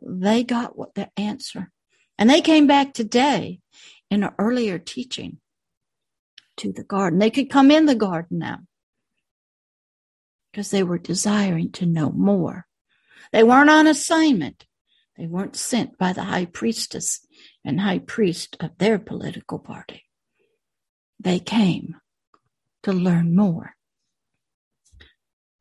they 0.01 0.43
got 0.43 0.77
what 0.77 0.93
the 0.93 1.09
answer. 1.17 1.71
And 2.17 2.29
they 2.29 2.41
came 2.41 2.67
back 2.67 2.93
today 2.93 3.59
in 4.11 4.23
an 4.23 4.33
earlier 4.37 4.77
teaching 4.77 5.39
to 6.57 6.71
the 6.71 6.83
garden. 6.83 7.17
They 7.17 7.31
could 7.31 7.49
come 7.49 7.71
in 7.71 7.87
the 7.87 7.95
garden 7.95 8.37
now 8.37 8.59
because 10.51 10.69
they 10.69 10.83
were 10.83 10.99
desiring 10.99 11.71
to 11.71 11.87
know 11.87 12.11
more. 12.11 12.67
They 13.31 13.41
weren't 13.43 13.71
on 13.71 13.87
assignment. 13.87 14.67
They 15.17 15.25
weren't 15.25 15.55
sent 15.55 15.97
by 15.97 16.13
the 16.13 16.23
high 16.23 16.45
priestess 16.45 17.25
and 17.65 17.81
high 17.81 17.99
priest 17.99 18.57
of 18.59 18.77
their 18.77 18.99
political 18.99 19.57
party. 19.57 20.03
They 21.19 21.39
came 21.39 21.95
to 22.83 22.93
learn 22.93 23.35
more. 23.35 23.75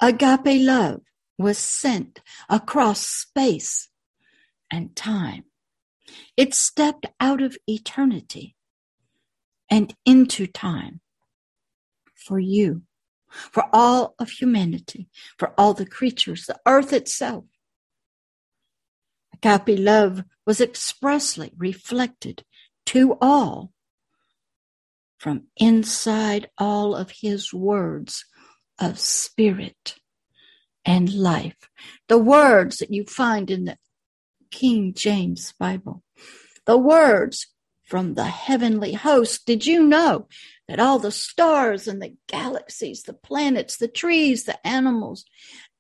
Agape 0.01 0.63
love 0.63 1.03
was 1.39 1.59
sent 1.59 2.21
across 2.49 3.07
space 3.07 3.89
and 4.71 4.95
time. 4.97 5.45
It 6.37 6.55
stepped 6.55 7.07
out 7.21 7.43
of 7.43 7.57
eternity 7.67 8.57
and 9.71 9.95
into 10.05 10.47
time 10.47 11.01
for 12.15 12.39
you, 12.39 12.83
for 13.29 13.65
all 13.73 14.15
of 14.19 14.31
humanity, 14.31 15.09
for 15.39 15.55
all 15.57 15.75
the 15.75 15.87
creatures, 15.87 16.47
the 16.47 16.59
earth 16.67 16.93
itself, 16.93 17.45
Agape 19.43 19.79
love 19.79 20.25
was 20.47 20.61
expressly 20.61 21.53
reflected 21.57 22.45
to 22.87 23.17
all 23.21 23.73
from 25.19 25.45
inside 25.57 26.51
all 26.59 26.95
of 26.95 27.11
his 27.23 27.53
words 27.53 28.25
of 28.81 28.99
spirit 28.99 29.97
and 30.85 31.13
life. 31.13 31.69
The 32.09 32.19
words 32.19 32.79
that 32.79 32.93
you 32.93 33.05
find 33.05 33.51
in 33.51 33.67
the 33.67 33.79
King 34.51 34.95
James 34.95 35.53
Bible, 35.59 36.03
the 36.67 36.79
words 36.79 37.49
from 37.85 38.15
the 38.15 38.25
heavenly 38.25 38.93
host. 38.93 39.45
Did 39.47 39.67
you 39.67 39.85
know 39.85 40.29
that 40.69 40.79
all 40.79 41.01
the 41.01 41.11
stars 41.11 41.89
and 41.89 42.01
the 42.01 42.15
galaxies, 42.29 43.03
the 43.03 43.13
planets, 43.13 43.77
the 43.77 43.89
trees, 43.89 44.45
the 44.45 44.65
animals, 44.65 45.25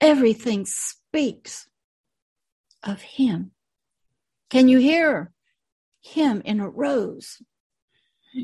everything 0.00 0.66
speaks 0.66 1.69
of 2.83 3.00
him. 3.00 3.52
Can 4.50 4.66
you 4.66 4.78
hear 4.78 5.30
him 6.00 6.42
in 6.45 6.59
a 6.59 6.69
rose? 6.69 7.40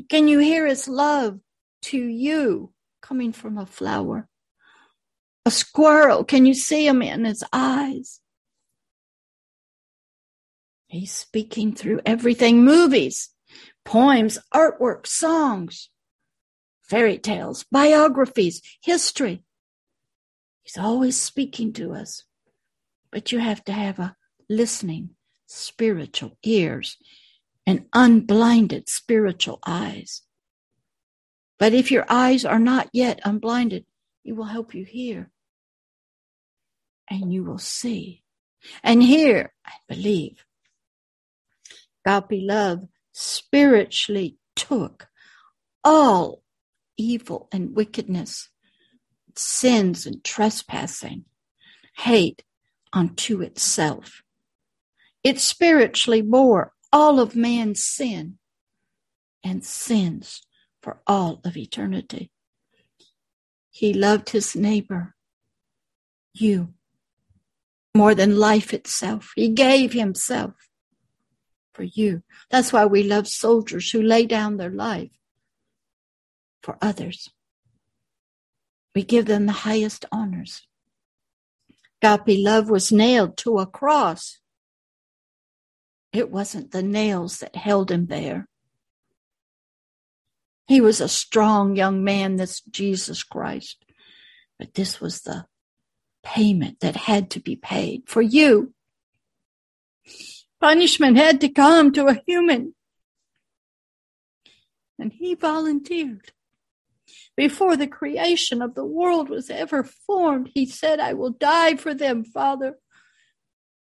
Can 0.07 0.29
you 0.29 0.39
hear 0.39 0.65
his 0.65 0.87
love 0.87 1.39
to 1.83 1.97
you 1.97 2.71
coming 3.01 3.33
from 3.33 3.57
a 3.57 3.65
flower? 3.65 4.29
A 5.47 5.49
squirrel, 5.49 6.25
can 6.25 6.45
you 6.45 6.53
see 6.53 6.85
him 6.85 7.01
in 7.01 7.23
his 7.23 7.41
eyes? 7.53 8.19
He's 10.87 11.13
speaking 11.13 11.73
through 11.73 12.01
everything 12.05 12.65
movies, 12.65 13.29
poems, 13.85 14.39
artwork, 14.53 15.07
songs, 15.07 15.87
fairy 16.81 17.17
tales, 17.17 17.63
biographies, 17.71 18.61
history. 18.81 19.41
He's 20.63 20.77
always 20.77 21.17
speaking 21.17 21.71
to 21.79 21.93
us, 21.93 22.25
but 23.09 23.31
you 23.31 23.39
have 23.39 23.63
to 23.63 23.71
have 23.71 23.99
a 23.99 24.17
listening 24.49 25.11
spiritual 25.45 26.37
ears 26.43 26.97
and 27.65 27.85
unblinded 27.93 28.89
spiritual 28.89 29.59
eyes. 29.65 30.23
But 31.57 31.73
if 31.73 31.89
your 31.89 32.05
eyes 32.09 32.43
are 32.43 32.59
not 32.59 32.89
yet 32.91 33.21
unblinded, 33.23 33.85
he 34.23 34.33
will 34.33 34.43
help 34.43 34.75
you 34.75 34.83
hear. 34.83 35.31
And 37.09 37.31
you 37.31 37.43
will 37.43 37.57
see 37.57 38.23
and 38.83 39.01
hear 39.01 39.53
and 39.65 39.79
believe. 39.87 40.45
Agape 42.05 42.41
love 42.43 42.87
spiritually 43.11 44.37
took 44.55 45.07
all 45.83 46.43
evil 46.97 47.47
and 47.51 47.75
wickedness, 47.75 48.49
sins 49.35 50.05
and 50.05 50.23
trespassing, 50.23 51.25
hate 51.97 52.43
unto 52.93 53.41
itself. 53.41 54.23
It 55.23 55.39
spiritually 55.39 56.21
bore 56.21 56.73
all 56.91 57.19
of 57.19 57.35
man's 57.35 57.83
sin 57.83 58.37
and 59.43 59.63
sins 59.63 60.41
for 60.81 61.01
all 61.05 61.41
of 61.43 61.57
eternity. 61.57 62.31
He 63.69 63.93
loved 63.93 64.29
his 64.29 64.55
neighbor, 64.55 65.15
you, 66.33 66.73
more 67.97 68.15
than 68.15 68.37
life 68.37 68.73
itself. 68.73 69.31
He 69.35 69.49
gave 69.49 69.93
himself 69.93 70.53
for 71.73 71.83
you. 71.83 72.23
That's 72.49 72.71
why 72.71 72.85
we 72.85 73.03
love 73.03 73.27
soldiers 73.27 73.91
who 73.91 74.01
lay 74.01 74.25
down 74.25 74.57
their 74.57 74.71
life 74.71 75.11
for 76.61 76.77
others. 76.81 77.29
We 78.95 79.03
give 79.03 79.25
them 79.25 79.45
the 79.45 79.51
highest 79.51 80.05
honors. 80.11 80.67
Agape 82.01 82.43
love 82.43 82.69
was 82.69 82.91
nailed 82.91 83.37
to 83.37 83.59
a 83.59 83.65
cross. 83.65 84.39
It 86.13 86.31
wasn't 86.31 86.71
the 86.71 86.83
nails 86.83 87.39
that 87.39 87.55
held 87.55 87.91
him 87.91 88.07
there. 88.07 88.47
He 90.67 90.81
was 90.81 90.99
a 90.99 91.07
strong 91.07 91.75
young 91.75 92.03
man, 92.03 92.35
this 92.35 92.61
Jesus 92.61 93.23
Christ. 93.23 93.83
But 94.59 94.73
this 94.73 94.99
was 94.99 95.21
the 95.21 95.45
payment 96.27 96.81
that 96.81 96.97
had 96.97 97.29
to 97.31 97.39
be 97.39 97.55
paid 97.55 98.03
for 98.05 98.21
you. 98.21 98.73
Punishment 100.59 101.15
had 101.15 101.39
to 101.39 101.47
come 101.47 101.93
to 101.93 102.07
a 102.07 102.21
human. 102.27 102.75
And 104.99 105.13
he 105.13 105.35
volunteered. 105.35 106.33
Before 107.37 107.77
the 107.77 107.87
creation 107.87 108.61
of 108.61 108.75
the 108.75 108.83
world 108.85 109.29
was 109.29 109.49
ever 109.49 109.83
formed, 109.83 110.49
he 110.53 110.65
said, 110.65 110.99
I 110.99 111.13
will 111.13 111.29
die 111.29 111.75
for 111.75 111.93
them, 111.93 112.25
Father. 112.25 112.77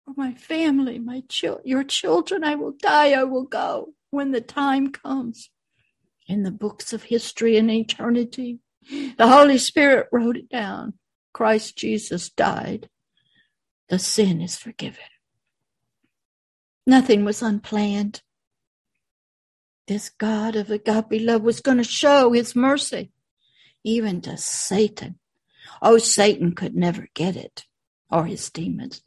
For 0.03 0.13
my 0.17 0.33
family, 0.33 0.99
my 0.99 1.23
your 1.63 1.83
children, 1.83 2.43
I 2.43 2.55
will 2.55 2.73
die, 2.73 3.11
I 3.11 3.23
will 3.23 3.45
go 3.45 3.93
when 4.09 4.31
the 4.31 4.41
time 4.41 4.91
comes. 4.91 5.49
In 6.27 6.43
the 6.43 6.51
books 6.51 6.91
of 6.91 7.03
history 7.03 7.55
and 7.55 7.71
eternity, 7.71 8.59
the 8.89 9.27
Holy 9.27 9.57
Spirit 9.57 10.07
wrote 10.11 10.35
it 10.35 10.49
down. 10.49 10.95
Christ 11.35 11.75
Jesus 11.75 12.29
died. 12.29 12.87
The 13.89 13.99
sin 13.99 14.39
is 14.39 14.55
forgiven. 14.55 15.03
Nothing 16.87 17.25
was 17.25 17.41
unplanned. 17.41 18.21
This 19.85 20.07
God 20.07 20.55
of 20.55 20.71
agape 20.71 21.21
love 21.21 21.41
was 21.41 21.59
going 21.59 21.79
to 21.79 21.83
show 21.83 22.31
his 22.31 22.55
mercy 22.55 23.11
even 23.83 24.21
to 24.21 24.37
Satan. 24.37 25.19
Oh, 25.81 25.97
Satan 25.97 26.55
could 26.55 26.73
never 26.73 27.09
get 27.13 27.35
it, 27.35 27.65
or 28.09 28.27
his 28.27 28.49
demons, 28.49 29.01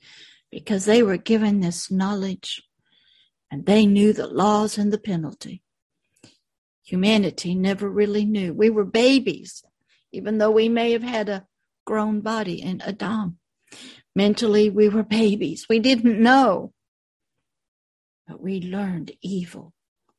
because 0.51 0.85
they 0.85 1.03
were 1.03 1.17
given 1.17 1.61
this 1.61 1.91
knowledge 1.91 2.63
and 3.51 3.65
they 3.65 3.87
knew 3.87 4.13
the 4.13 4.27
laws 4.27 4.77
and 4.77 4.93
the 4.93 4.99
penalty. 4.99 5.63
Humanity 6.83 7.55
never 7.55 7.89
really 7.89 8.27
knew. 8.27 8.53
We 8.53 8.69
were 8.69 8.85
babies, 8.85 9.65
even 10.13 10.37
though 10.37 10.51
we 10.51 10.69
may 10.69 10.93
have 10.93 11.03
had 11.03 11.31
a 11.31 11.48
grown 11.89 12.21
body 12.21 12.61
in 12.61 12.81
Adam. 12.83 13.39
Mentally, 14.15 14.69
we 14.69 14.89
were 14.89 15.03
babies. 15.03 15.67
We 15.69 15.79
didn't 15.79 16.23
know 16.23 16.73
but 18.29 18.43
we 18.43 18.61
learned 18.61 19.13
evil 19.23 19.73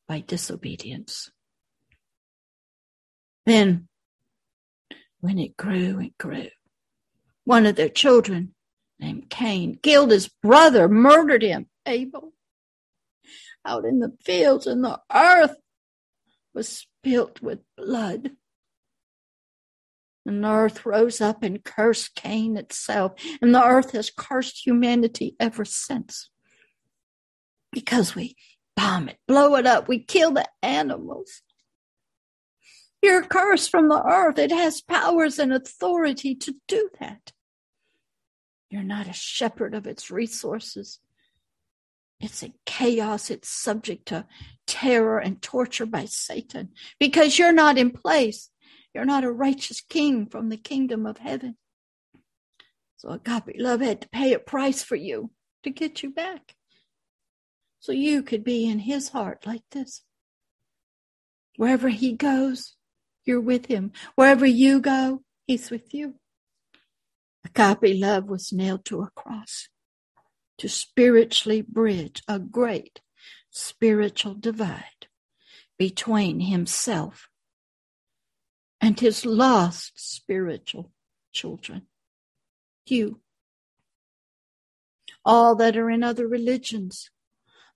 by 0.07 0.21
disobedience. 0.21 1.29
Then, 3.45 3.87
when 5.21 5.37
it 5.37 5.55
grew 5.55 5.99
and 5.99 6.17
grew, 6.17 6.49
one 7.43 7.67
of 7.67 7.75
their 7.75 7.89
children, 7.89 8.55
named 8.99 9.29
Cain, 9.29 9.77
killed 9.81 10.11
his 10.11 10.27
brother, 10.41 10.89
murdered 10.89 11.43
him, 11.43 11.67
Abel. 11.85 12.33
Out 13.63 13.85
in 13.85 13.99
the 13.99 14.17
fields, 14.23 14.65
and 14.65 14.83
the 14.83 14.99
earth 15.13 15.55
was 16.53 16.67
spilt 16.67 17.41
with 17.41 17.59
blood. 17.77 18.31
And 20.25 20.43
the 20.43 20.49
earth 20.49 20.85
rose 20.85 21.21
up 21.21 21.43
and 21.43 21.63
cursed 21.63 22.15
Cain 22.15 22.57
itself, 22.57 23.13
and 23.41 23.55
the 23.55 23.63
earth 23.63 23.91
has 23.91 24.11
cursed 24.11 24.65
humanity 24.65 25.35
ever 25.39 25.65
since 25.65 26.29
because 27.71 28.15
we 28.15 28.35
bomb 28.75 29.09
it, 29.09 29.17
blow 29.27 29.55
it 29.55 29.65
up, 29.65 29.87
we 29.87 29.99
kill 29.99 30.31
the 30.31 30.47
animals. 30.61 31.41
You're 33.01 33.23
cursed 33.23 33.69
from 33.69 33.87
the 33.87 34.01
earth. 34.03 34.37
It 34.37 34.51
has 34.51 34.81
powers 34.81 35.39
and 35.39 35.53
authority 35.53 36.35
to 36.35 36.55
do 36.67 36.89
that. 36.99 37.31
You're 38.69 38.83
not 38.83 39.07
a 39.07 39.13
shepherd 39.13 39.73
of 39.73 39.87
its 39.87 40.11
resources. 40.11 40.99
It's 42.19 42.43
in 42.43 42.53
chaos. 42.65 43.29
It's 43.29 43.49
subject 43.49 44.09
to 44.09 44.25
terror 44.67 45.17
and 45.19 45.41
torture 45.41 45.85
by 45.85 46.05
Satan 46.05 46.69
because 46.99 47.39
you're 47.39 47.53
not 47.53 47.77
in 47.77 47.91
place. 47.91 48.49
You're 48.93 49.05
not 49.05 49.23
a 49.23 49.31
righteous 49.31 49.81
king 49.81 50.25
from 50.25 50.49
the 50.49 50.57
kingdom 50.57 51.05
of 51.05 51.17
heaven. 51.17 51.57
So 52.97 53.09
agape 53.09 53.55
love 53.57 53.81
had 53.81 54.01
to 54.01 54.09
pay 54.09 54.33
a 54.33 54.39
price 54.39 54.83
for 54.83 54.95
you 54.95 55.31
to 55.63 55.69
get 55.69 56.03
you 56.03 56.11
back 56.11 56.55
so 57.79 57.91
you 57.91 58.23
could 58.23 58.43
be 58.43 58.67
in 58.67 58.79
his 58.79 59.09
heart 59.09 59.45
like 59.45 59.63
this. 59.71 60.03
Wherever 61.55 61.89
he 61.89 62.13
goes, 62.13 62.75
you're 63.25 63.41
with 63.41 63.67
him. 63.67 63.91
Wherever 64.15 64.45
you 64.45 64.79
go, 64.79 65.23
he's 65.47 65.69
with 65.69 65.93
you. 65.93 66.15
Agape 67.45 67.99
love 67.99 68.25
was 68.25 68.51
nailed 68.51 68.85
to 68.85 69.01
a 69.01 69.09
cross 69.15 69.69
to 70.57 70.67
spiritually 70.67 71.61
bridge 71.61 72.21
a 72.27 72.37
great 72.37 73.01
spiritual 73.49 74.33
divide 74.33 75.07
between 75.77 76.41
himself 76.41 77.29
and 78.81 78.99
his 78.99 79.25
lost 79.25 79.93
spiritual 79.95 80.91
children. 81.31 81.87
You. 82.85 83.19
All 85.25 85.55
that 85.55 85.77
are 85.77 85.89
in 85.89 86.03
other 86.03 86.27
religions 86.27 87.09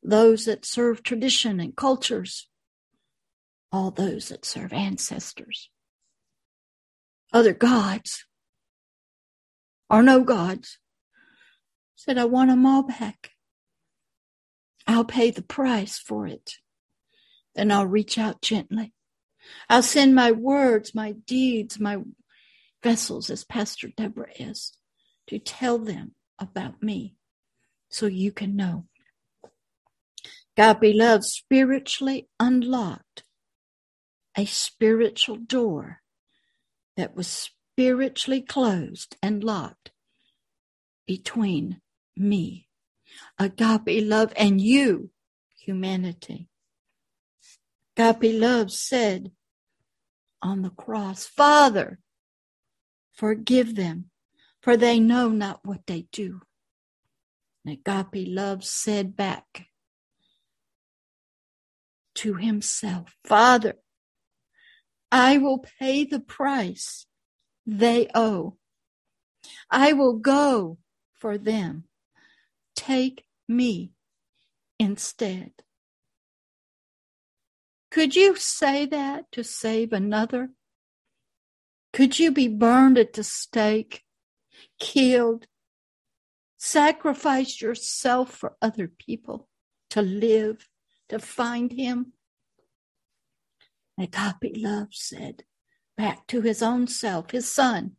those 0.04 0.46
that 0.46 0.66
serve 0.66 1.02
tradition 1.02 1.60
and 1.60 1.76
cultures, 1.76 2.50
all 3.72 3.90
those 3.90 4.30
that 4.30 4.46
serve 4.46 4.74
ancestors, 4.74 5.70
other 7.32 7.54
gods, 7.54 8.26
or 9.90 10.04
no 10.04 10.24
gods, 10.24 10.78
said, 11.96 12.18
I 12.18 12.26
want 12.26 12.50
them 12.50 12.66
all 12.66 12.84
back. 12.84 13.32
I'll 14.86 15.06
pay 15.06 15.32
the 15.32 15.42
price 15.42 15.98
for 15.98 16.28
it. 16.28 16.56
Then 17.56 17.72
I'll 17.72 17.88
reach 17.88 18.18
out 18.18 18.42
gently. 18.42 18.94
I'll 19.70 19.84
send 19.84 20.16
my 20.16 20.32
words, 20.32 20.96
my 20.96 21.12
deeds, 21.12 21.80
my 21.80 21.98
vessels, 22.82 23.30
as 23.30 23.44
Pastor 23.44 23.90
Deborah 23.96 24.32
is, 24.38 24.78
to 25.28 25.40
tell 25.40 25.78
them 25.78 26.16
about 26.40 26.82
me 26.84 27.16
so 27.90 28.06
you 28.06 28.32
can 28.32 28.56
know. 28.56 28.86
Agape 30.58 30.96
love 30.96 31.26
spiritually 31.26 32.28
unlocked 32.40 33.24
a 34.38 34.46
spiritual 34.46 35.38
door 35.38 36.02
that 36.98 37.16
was 37.16 37.28
spiritually 37.28 38.42
closed 38.42 39.16
and 39.22 39.44
locked 39.44 39.92
between 41.08 41.82
me, 42.16 42.68
agape 43.40 44.04
love, 44.04 44.32
and 44.36 44.62
you, 44.62 45.10
humanity. 45.58 46.50
Agape 47.96 48.40
love 48.40 48.72
said 48.72 49.32
on 50.42 50.62
the 50.62 50.70
cross, 50.70 51.26
Father, 51.26 52.00
forgive 53.14 53.76
them, 53.76 54.10
for 54.62 54.76
they 54.76 55.00
know 55.00 55.30
not 55.30 55.60
what 55.64 55.86
they 55.86 56.08
do. 56.12 56.42
And 57.66 57.74
agape 57.74 58.28
love 58.28 58.64
said 58.64 59.16
back, 59.16 59.68
to 62.16 62.36
himself, 62.36 63.16
Father, 63.24 63.76
I 65.12 65.38
will 65.38 65.60
pay 65.80 66.04
the 66.04 66.20
price 66.20 67.06
they 67.66 68.10
owe. 68.14 68.58
I 69.70 69.94
will 69.94 70.14
go 70.18 70.78
for 71.14 71.38
them. 71.38 71.86
Take 72.76 73.26
me 73.48 73.92
instead. 74.80 75.52
Could 77.94 78.16
you 78.16 78.36
say 78.36 78.88
that 78.88 79.32
to 79.34 79.44
save 79.44 79.94
another? 79.94 80.50
Could 81.94 82.18
you 82.18 82.32
be 82.32 82.48
burned 82.48 82.98
at 82.98 83.14
the 83.14 83.24
stake, 83.24 84.04
killed, 84.80 85.46
sacrifice 86.58 87.62
yourself 87.62 88.32
for 88.32 88.56
other 88.64 88.88
people 88.88 89.48
to 89.92 90.02
live, 90.02 90.68
to 91.10 91.20
find 91.20 91.72
Him? 91.72 92.14
Agape 94.00 94.58
love 94.58 94.88
said 94.92 95.44
back 95.96 96.26
to 96.26 96.42
his 96.42 96.64
own 96.64 96.88
self, 96.88 97.30
his 97.30 97.48
son, 97.48 97.92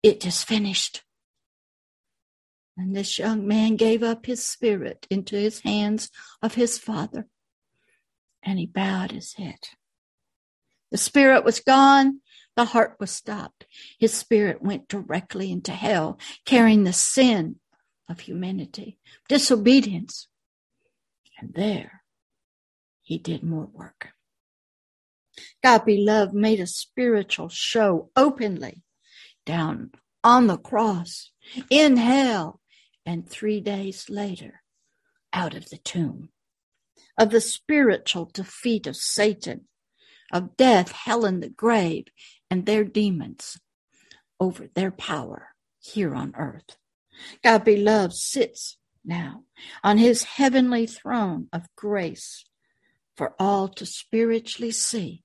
it 0.00 0.24
is 0.24 0.44
finished. 0.44 1.02
And 2.76 2.94
this 2.94 3.18
young 3.18 3.48
man 3.48 3.74
gave 3.74 4.04
up 4.04 4.26
his 4.26 4.44
spirit 4.44 5.08
into 5.10 5.34
his 5.34 5.60
hands 5.60 6.08
of 6.40 6.54
his 6.54 6.78
father, 6.78 7.26
and 8.44 8.58
he 8.58 8.66
bowed 8.66 9.10
his 9.10 9.34
head. 9.34 9.58
The 10.90 10.98
spirit 10.98 11.44
was 11.44 11.60
gone, 11.60 12.20
the 12.56 12.66
heart 12.66 12.96
was 13.00 13.10
stopped. 13.10 13.66
His 13.98 14.14
spirit 14.14 14.62
went 14.62 14.88
directly 14.88 15.50
into 15.50 15.72
hell, 15.72 16.18
carrying 16.44 16.84
the 16.84 16.92
sin 16.92 17.56
of 18.08 18.20
humanity, 18.20 18.98
disobedience. 19.28 20.28
And 21.40 21.52
there 21.54 22.02
he 23.02 23.18
did 23.18 23.42
more 23.42 23.68
work. 23.72 24.10
Agape 25.64 25.98
love 25.98 26.32
made 26.32 26.60
a 26.60 26.66
spiritual 26.66 27.48
show 27.48 28.10
openly 28.14 28.82
down 29.44 29.90
on 30.22 30.46
the 30.46 30.56
cross, 30.56 31.32
in 31.68 31.96
hell, 31.96 32.60
and 33.04 33.28
three 33.28 33.60
days 33.60 34.08
later, 34.08 34.62
out 35.32 35.54
of 35.54 35.68
the 35.70 35.78
tomb. 35.78 36.30
Of 37.16 37.30
the 37.30 37.40
spiritual 37.40 38.30
defeat 38.32 38.86
of 38.86 38.96
Satan, 38.96 39.68
of 40.32 40.56
death, 40.56 40.90
hell, 40.90 41.24
and 41.24 41.42
the 41.42 41.48
grave, 41.48 42.06
and 42.50 42.66
their 42.66 42.84
demons 42.84 43.58
over 44.40 44.68
their 44.74 44.90
power 44.90 45.54
here 45.78 46.14
on 46.14 46.34
earth. 46.36 46.76
Agape 47.44 47.78
love 47.78 48.12
sits 48.12 48.76
now 49.04 49.44
on 49.82 49.98
his 49.98 50.24
heavenly 50.24 50.86
throne 50.86 51.48
of 51.52 51.68
grace 51.76 52.44
for 53.16 53.34
all 53.38 53.68
to 53.68 53.86
spiritually 53.86 54.72
see 54.72 55.22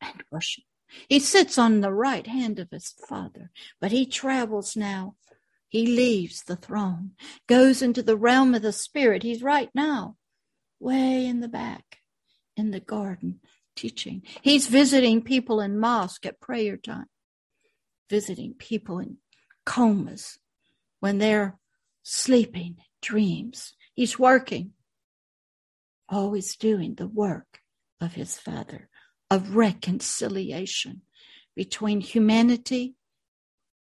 and 0.00 0.22
worship. 0.30 0.64
He 1.08 1.18
sits 1.18 1.58
on 1.58 1.80
the 1.80 1.92
right 1.92 2.26
hand 2.26 2.58
of 2.58 2.70
his 2.70 2.94
Father, 3.08 3.50
but 3.80 3.92
he 3.92 4.06
travels 4.06 4.76
now. 4.76 5.16
He 5.68 5.86
leaves 5.86 6.44
the 6.44 6.56
throne, 6.56 7.10
goes 7.46 7.82
into 7.82 8.02
the 8.02 8.16
realm 8.16 8.54
of 8.54 8.62
the 8.62 8.72
Spirit. 8.72 9.22
He's 9.22 9.42
right 9.42 9.68
now, 9.74 10.16
way 10.80 11.26
in 11.26 11.40
the 11.40 11.48
back 11.48 11.98
in 12.58 12.72
the 12.72 12.80
garden, 12.80 13.40
teaching. 13.76 14.22
He's 14.42 14.66
visiting 14.66 15.22
people 15.22 15.60
in 15.60 15.78
mosque 15.78 16.26
at 16.26 16.40
prayer 16.40 16.76
time, 16.76 17.06
visiting 18.10 18.54
people 18.54 18.98
in 18.98 19.18
comas 19.64 20.38
when 21.00 21.18
they're 21.18 21.56
sleeping, 22.02 22.78
dreams. 23.00 23.74
He's 23.94 24.18
working, 24.18 24.72
always 26.08 26.56
doing 26.56 26.96
the 26.96 27.06
work 27.06 27.60
of 28.00 28.14
his 28.14 28.38
Father 28.38 28.88
of 29.30 29.54
reconciliation 29.54 31.02
between 31.54 32.00
humanity 32.00 32.94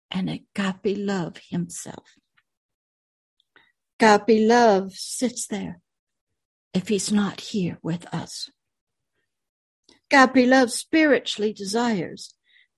and 0.09 0.29
agape 0.29 0.97
love 0.97 1.37
himself. 1.49 2.15
Agape 3.99 4.47
love 4.47 4.93
sits 4.93 5.47
there 5.47 5.79
if 6.73 6.87
he's 6.87 7.11
not 7.11 7.39
here 7.39 7.77
with 7.81 8.11
us. 8.13 8.49
Agape 10.11 10.47
love 10.47 10.71
spiritually 10.71 11.53
desires 11.53 12.33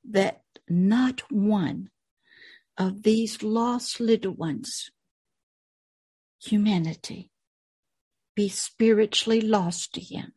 that 0.09 0.41
not 0.69 1.21
one 1.31 1.89
of 2.77 3.03
these 3.03 3.41
lost 3.41 3.99
little 3.99 4.33
ones, 4.33 4.89
humanity, 6.41 7.31
be 8.35 8.49
spiritually 8.49 9.41
lost 9.41 9.93
to 9.93 10.01
him. 10.01 10.33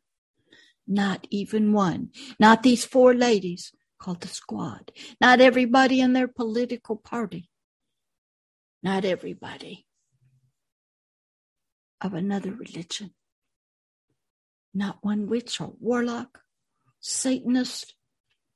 Not 0.87 1.27
even 1.31 1.73
one. 1.73 2.11
Not 2.40 2.62
these 2.62 2.85
four 2.85 3.12
ladies 3.12 3.73
called 4.01 4.21
the 4.23 4.29
squad. 4.29 4.92
Not 5.21 5.40
everybody 5.40 6.01
in 6.01 6.12
their 6.12 6.29
political 6.29 6.97
party. 6.97 7.51
Not 8.83 9.05
everybody 9.05 9.87
of 12.01 12.14
another 12.14 12.53
religion. 12.53 13.12
Not 14.79 14.99
one 15.03 15.27
witch 15.27 15.61
or 15.61 15.75
warlock, 15.81 16.38
Satanist, 17.01 17.95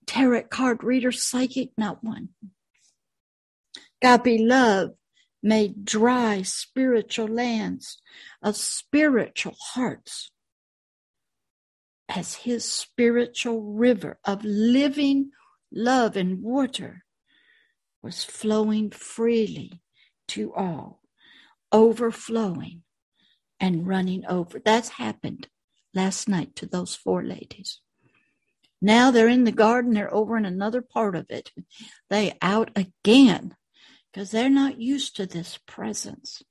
tarot 0.06 0.44
card 0.44 0.84
reader, 0.84 1.10
psychic, 1.10 1.70
not 1.76 2.04
one. 2.04 2.28
Agape 4.00 4.38
love 4.40 4.90
made 5.42 5.84
dry 5.84 6.42
spiritual 6.42 7.26
lands 7.26 8.00
of 8.40 8.56
spiritual 8.56 9.56
hearts 9.74 10.30
as 12.08 12.34
his 12.34 12.64
spiritual 12.64 13.60
river 13.60 14.20
of 14.24 14.44
living 14.44 15.32
love 15.72 16.16
and 16.16 16.40
water 16.40 17.04
was 18.00 18.22
flowing 18.22 18.92
freely 18.92 19.80
to 20.28 20.54
all, 20.54 21.02
overflowing 21.72 22.84
and 23.58 23.88
running 23.88 24.24
over. 24.26 24.60
That's 24.60 24.90
happened 24.90 25.48
last 25.94 26.28
night 26.28 26.56
to 26.56 26.66
those 26.66 26.94
four 26.94 27.22
ladies. 27.22 27.80
Now 28.80 29.10
they're 29.10 29.28
in 29.28 29.44
the 29.44 29.52
garden, 29.52 29.92
they're 29.92 30.12
over 30.12 30.36
in 30.36 30.44
another 30.44 30.82
part 30.82 31.14
of 31.14 31.26
it. 31.30 31.52
They 32.10 32.36
out 32.42 32.70
again 32.74 33.56
because 34.12 34.30
they're 34.30 34.50
not 34.50 34.80
used 34.80 35.16
to 35.16 35.26
this 35.26 35.58
presence 35.66 36.42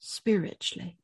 spiritually 0.00 0.98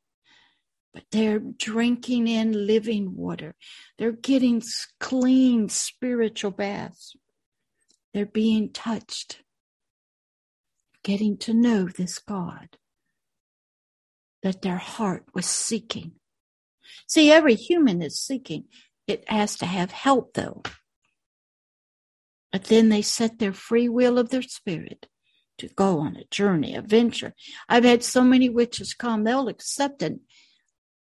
but 0.94 1.02
they're 1.10 1.40
drinking 1.40 2.28
in 2.28 2.66
living 2.66 3.16
water. 3.16 3.56
They're 3.98 4.12
getting 4.12 4.62
clean 5.00 5.68
spiritual 5.68 6.52
baths. 6.52 7.16
They're 8.14 8.24
being 8.24 8.72
touched, 8.72 9.42
getting 11.02 11.36
to 11.38 11.52
know 11.52 11.88
this 11.88 12.20
God 12.20 12.78
that 14.44 14.62
their 14.62 14.76
heart 14.76 15.24
was 15.34 15.46
seeking. 15.46 16.12
See, 17.06 17.30
every 17.30 17.54
human 17.54 18.02
is 18.02 18.20
seeking. 18.20 18.64
It 19.06 19.28
has 19.28 19.56
to 19.56 19.66
have 19.66 19.90
help, 19.90 20.34
though. 20.34 20.62
But 22.52 22.64
then 22.64 22.88
they 22.88 23.02
set 23.02 23.38
their 23.38 23.52
free 23.52 23.88
will 23.88 24.18
of 24.18 24.30
their 24.30 24.42
spirit 24.42 25.08
to 25.58 25.68
go 25.68 26.00
on 26.00 26.16
a 26.16 26.24
journey, 26.30 26.74
a 26.74 26.82
venture. 26.82 27.34
I've 27.68 27.84
had 27.84 28.02
so 28.02 28.22
many 28.22 28.48
witches 28.48 28.94
come, 28.94 29.24
they'll 29.24 29.48
accept 29.48 30.02
it 30.02 30.20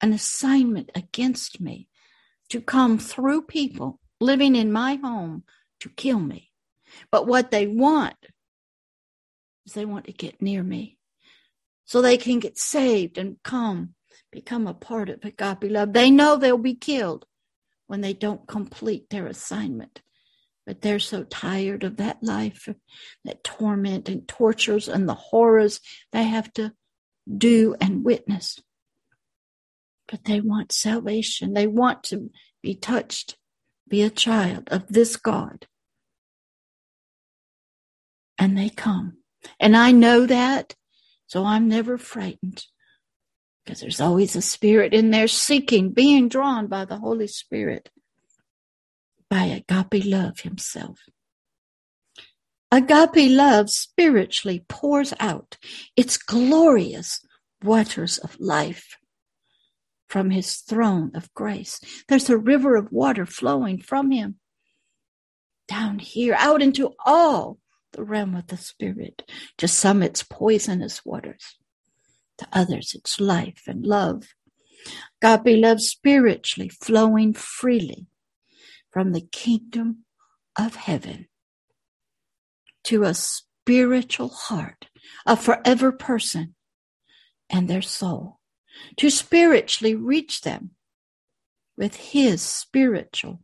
an 0.01 0.13
assignment 0.13 0.91
against 0.95 1.61
me 1.61 1.89
to 2.49 2.61
come 2.61 2.99
through 2.99 3.43
people 3.43 4.01
living 4.21 4.55
in 4.55 4.73
my 4.73 4.97
home 4.97 5.45
to 5.81 5.89
kill 5.89 6.21
me. 6.21 6.51
But 7.11 7.27
what 7.27 7.51
they 7.51 7.67
want 7.67 8.17
is 9.67 9.75
they 9.75 9.85
want 9.85 10.07
to 10.07 10.13
get 10.13 10.41
near 10.41 10.63
me 10.63 10.99
so 11.85 12.01
they 12.01 12.17
can 12.17 12.39
get 12.39 12.59
saved 12.59 13.19
and 13.19 13.37
come 13.43 13.95
become 14.41 14.67
a 14.67 14.75
part 14.75 15.09
of 15.09 15.25
agape 15.25 15.71
love. 15.71 15.93
They 15.93 16.11
know 16.11 16.37
they'll 16.37 16.59
be 16.59 16.75
killed 16.75 17.25
when 17.87 18.01
they 18.01 18.13
don't 18.13 18.47
complete 18.47 19.11
their 19.11 19.27
assignment. 19.27 20.03
But 20.67 20.83
they're 20.83 20.99
so 20.99 21.25
tired 21.25 21.83
of 21.83 21.97
that 21.97 22.23
life, 22.23 22.69
that 23.25 23.43
torment 23.43 24.09
and 24.09 24.29
tortures 24.29 24.87
and 24.87 25.09
the 25.09 25.15
horrors 25.15 25.81
they 26.13 26.25
have 26.25 26.53
to 26.55 26.73
do 27.27 27.75
and 27.81 28.05
witness 28.05 28.61
but 30.09 30.25
they 30.25 30.41
want 30.41 30.73
salvation. 30.73 31.53
They 31.53 31.67
want 31.67 32.03
to 32.05 32.31
be 32.63 32.75
touched, 32.75 33.37
be 33.87 34.03
a 34.03 34.11
child 34.11 34.69
of 34.71 34.89
this 34.89 35.17
God. 35.17 35.67
And 38.39 38.57
they 38.57 38.71
come. 38.71 39.19
And 39.61 39.77
I 39.77 39.93
know 39.93 40.27
that, 40.27 40.75
so 41.27 41.45
I'm 41.45 41.69
never 41.69 41.99
frightened 41.99 42.65
because 43.69 43.81
there's 43.81 44.01
always 44.01 44.35
a 44.35 44.41
spirit 44.41 44.95
in 44.95 45.11
there 45.11 45.29
seeking, 45.29 45.91
being 45.91 46.27
drawn 46.27 46.69
by 46.69 46.87
the 46.87 46.97
Holy 46.97 47.27
Spirit, 47.27 47.91
by 49.29 49.45
agape 49.45 50.07
love 50.07 50.41
himself. 50.41 51.01
Agape 52.73 53.31
love 53.31 53.69
spiritually 53.69 54.65
pours 54.71 55.13
out 55.21 55.59
its 55.97 56.17
glorious 56.17 57.21
waters 57.63 58.17
of 58.17 58.41
life 58.41 58.97
from 60.09 60.31
his 60.31 60.57
throne 60.57 61.11
of 61.15 61.35
grace. 61.35 61.79
There's 62.09 62.31
a 62.31 62.39
river 62.39 62.75
of 62.75 62.91
water 62.91 63.27
flowing 63.27 63.83
from 63.83 64.11
him 64.11 64.37
down 65.67 65.99
here 65.99 66.35
out 66.39 66.63
into 66.63 66.95
all 67.05 67.59
the 67.93 68.03
realm 68.03 68.35
of 68.35 68.47
the 68.47 68.57
spirit. 68.57 69.31
To 69.59 69.69
some, 69.69 70.03
it's 70.03 70.23
poisonous 70.23 71.05
waters. 71.05 71.59
To 72.39 72.49
others, 72.53 72.93
it's 72.95 73.21
life 73.21 73.63
and 73.67 73.85
love. 73.85 74.29
God 75.21 75.45
be 75.45 75.57
loved 75.57 75.81
spiritually, 75.81 76.69
flowing 76.69 77.35
freely 77.35 78.07
from 78.91 79.13
the 79.13 79.21
kingdom 79.21 80.05
of 80.59 80.77
heaven 80.77 81.27
to 82.85 83.05
a 83.05 83.15
spiritual 83.15 84.29
heart, 84.29 84.87
a 85.27 85.37
forever 85.37 85.93
person 85.93 86.55
and 87.51 87.69
their 87.69 87.83
soul, 87.83 88.39
to 88.97 89.11
spiritually 89.11 89.95
reach 89.95 90.43
them 90.43 90.71
with 91.77 91.95
his 91.97 92.43
spiritual 92.43 93.41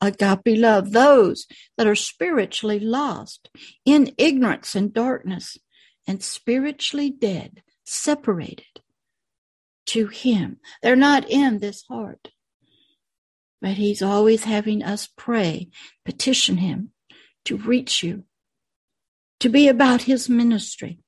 agape 0.00 0.58
love, 0.58 0.92
those 0.92 1.46
that 1.76 1.86
are 1.86 1.94
spiritually 1.94 2.78
lost 2.78 3.48
in 3.84 4.14
ignorance 4.18 4.74
and 4.74 4.92
darkness 4.92 5.56
and 6.06 6.22
spiritually 6.22 7.10
dead, 7.10 7.62
separated 7.84 8.80
to 9.86 10.06
him. 10.08 10.58
They're 10.82 10.96
not 10.96 11.28
in 11.28 11.58
this 11.58 11.84
heart, 11.88 12.30
but 13.60 13.72
he's 13.72 14.02
always 14.02 14.44
having 14.44 14.82
us 14.82 15.08
pray, 15.16 15.68
petition 16.04 16.58
him 16.58 16.90
to 17.44 17.56
reach 17.56 18.02
you, 18.02 18.24
to 19.40 19.48
be 19.48 19.68
about 19.68 20.02
his 20.02 20.28
ministry, 20.28 21.00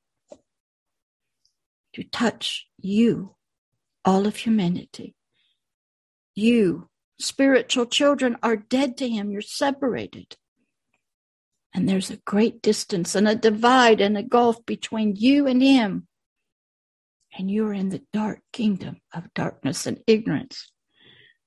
to 1.95 2.05
touch 2.05 2.67
you, 2.79 3.37
all 4.05 4.27
of 4.27 4.37
humanity. 4.37 5.15
You 6.35 6.89
spiritual 7.19 7.87
children 7.87 8.37
are 8.43 8.57
dead 8.57 8.97
to 8.99 9.09
him. 9.09 9.31
You're 9.31 9.41
separated. 9.41 10.37
And 11.75 11.89
there's 11.89 12.11
a 12.11 12.19
great 12.19 12.63
distance 12.63 13.15
and 13.15 13.29
a 13.29 13.35
divide 13.35 14.01
and 14.01 14.17
a 14.17 14.23
gulf 14.23 14.65
between 14.65 15.17
you 15.17 15.47
and 15.47 15.63
him. 15.63 16.07
And 17.39 17.51
you're 17.51 17.75
in 17.75 17.91
the 17.91 18.03
dark 18.13 18.41
kingdom 18.53 19.01
of 19.15 19.33
darkness 19.35 19.87
and 19.87 20.01
ignorance. 20.07 20.71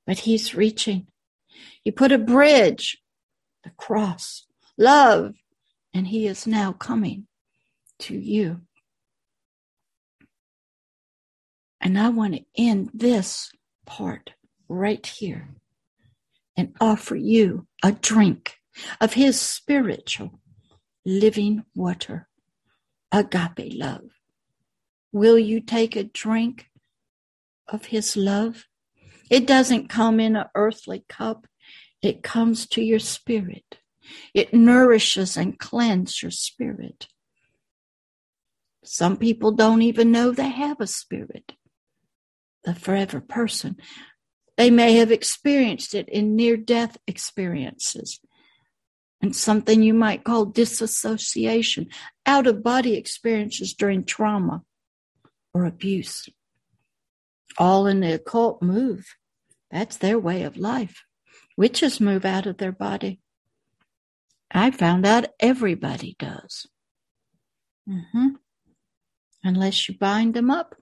But 0.05 0.19
he's 0.19 0.55
reaching. 0.55 1.07
He 1.83 1.91
put 1.91 2.11
a 2.11 2.17
bridge, 2.17 2.99
the 3.63 3.71
cross, 3.71 4.45
love, 4.77 5.33
and 5.93 6.07
he 6.07 6.27
is 6.27 6.45
now 6.45 6.73
coming 6.73 7.27
to 7.99 8.15
you. 8.15 8.61
And 11.81 11.97
I 11.97 12.09
want 12.09 12.35
to 12.35 12.45
end 12.55 12.91
this 12.93 13.51
part 13.85 14.31
right 14.67 15.05
here 15.05 15.49
and 16.55 16.75
offer 16.79 17.15
you 17.15 17.65
a 17.83 17.93
drink 17.93 18.57
of 19.01 19.13
his 19.13 19.39
spiritual 19.39 20.39
living 21.05 21.63
water, 21.73 22.27
agape 23.11 23.73
love. 23.73 24.18
Will 25.11 25.39
you 25.39 25.61
take 25.61 25.95
a 25.95 26.03
drink 26.03 26.69
of 27.67 27.85
his 27.85 28.15
love? 28.15 28.65
It 29.29 29.47
doesn't 29.47 29.89
come 29.89 30.19
in 30.19 30.35
an 30.35 30.47
earthly 30.55 31.03
cup. 31.07 31.47
It 32.01 32.23
comes 32.23 32.67
to 32.69 32.81
your 32.81 32.99
spirit. 32.99 33.79
It 34.33 34.53
nourishes 34.53 35.37
and 35.37 35.59
cleanses 35.59 36.21
your 36.21 36.31
spirit. 36.31 37.07
Some 38.83 39.17
people 39.17 39.51
don't 39.51 39.81
even 39.81 40.11
know 40.11 40.31
they 40.31 40.49
have 40.49 40.79
a 40.79 40.87
spirit. 40.87 41.53
The 42.63 42.75
forever 42.75 43.19
person 43.19 43.77
they 44.59 44.69
may 44.69 44.95
have 44.95 45.09
experienced 45.09 45.95
it 45.95 46.09
in 46.09 46.35
near 46.35 46.57
death 46.57 46.97
experiences 47.07 48.19
and 49.21 49.33
something 49.33 49.81
you 49.81 49.93
might 49.93 50.25
call 50.25 50.43
disassociation, 50.43 51.87
out 52.25 52.45
of 52.45 52.61
body 52.61 52.95
experiences 52.95 53.73
during 53.73 54.03
trauma 54.03 54.63
or 55.53 55.65
abuse. 55.65 56.29
All 57.57 57.87
in 57.87 57.99
the 57.99 58.13
occult 58.13 58.61
move. 58.61 59.15
That's 59.71 59.97
their 59.97 60.19
way 60.19 60.43
of 60.43 60.57
life. 60.57 61.03
Witches 61.57 61.99
move 61.99 62.25
out 62.25 62.45
of 62.45 62.57
their 62.57 62.71
body. 62.71 63.19
I 64.51 64.71
found 64.71 65.05
out 65.05 65.27
everybody 65.39 66.15
does. 66.17 66.67
Mm-hmm. 67.87 68.29
Unless 69.43 69.87
you 69.87 69.97
bind 69.97 70.33
them 70.33 70.49
up. 70.49 70.75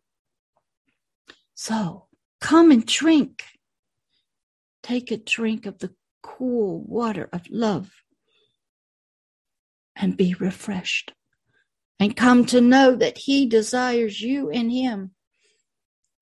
So 1.55 2.07
come 2.39 2.71
and 2.71 2.85
drink 2.85 3.43
Take 4.87 5.11
a 5.11 5.17
drink 5.17 5.65
of 5.65 5.79
the 5.79 5.93
cool 6.23 6.81
water 6.81 7.27
of 7.33 7.41
love 7.49 7.91
and 9.97 10.15
be 10.15 10.33
refreshed. 10.33 11.11
And 11.99 12.15
come 12.15 12.45
to 12.47 12.61
know 12.61 12.95
that 12.95 13.19
He 13.19 13.47
desires 13.47 14.21
you 14.21 14.49
in 14.49 14.69
Him 14.69 15.11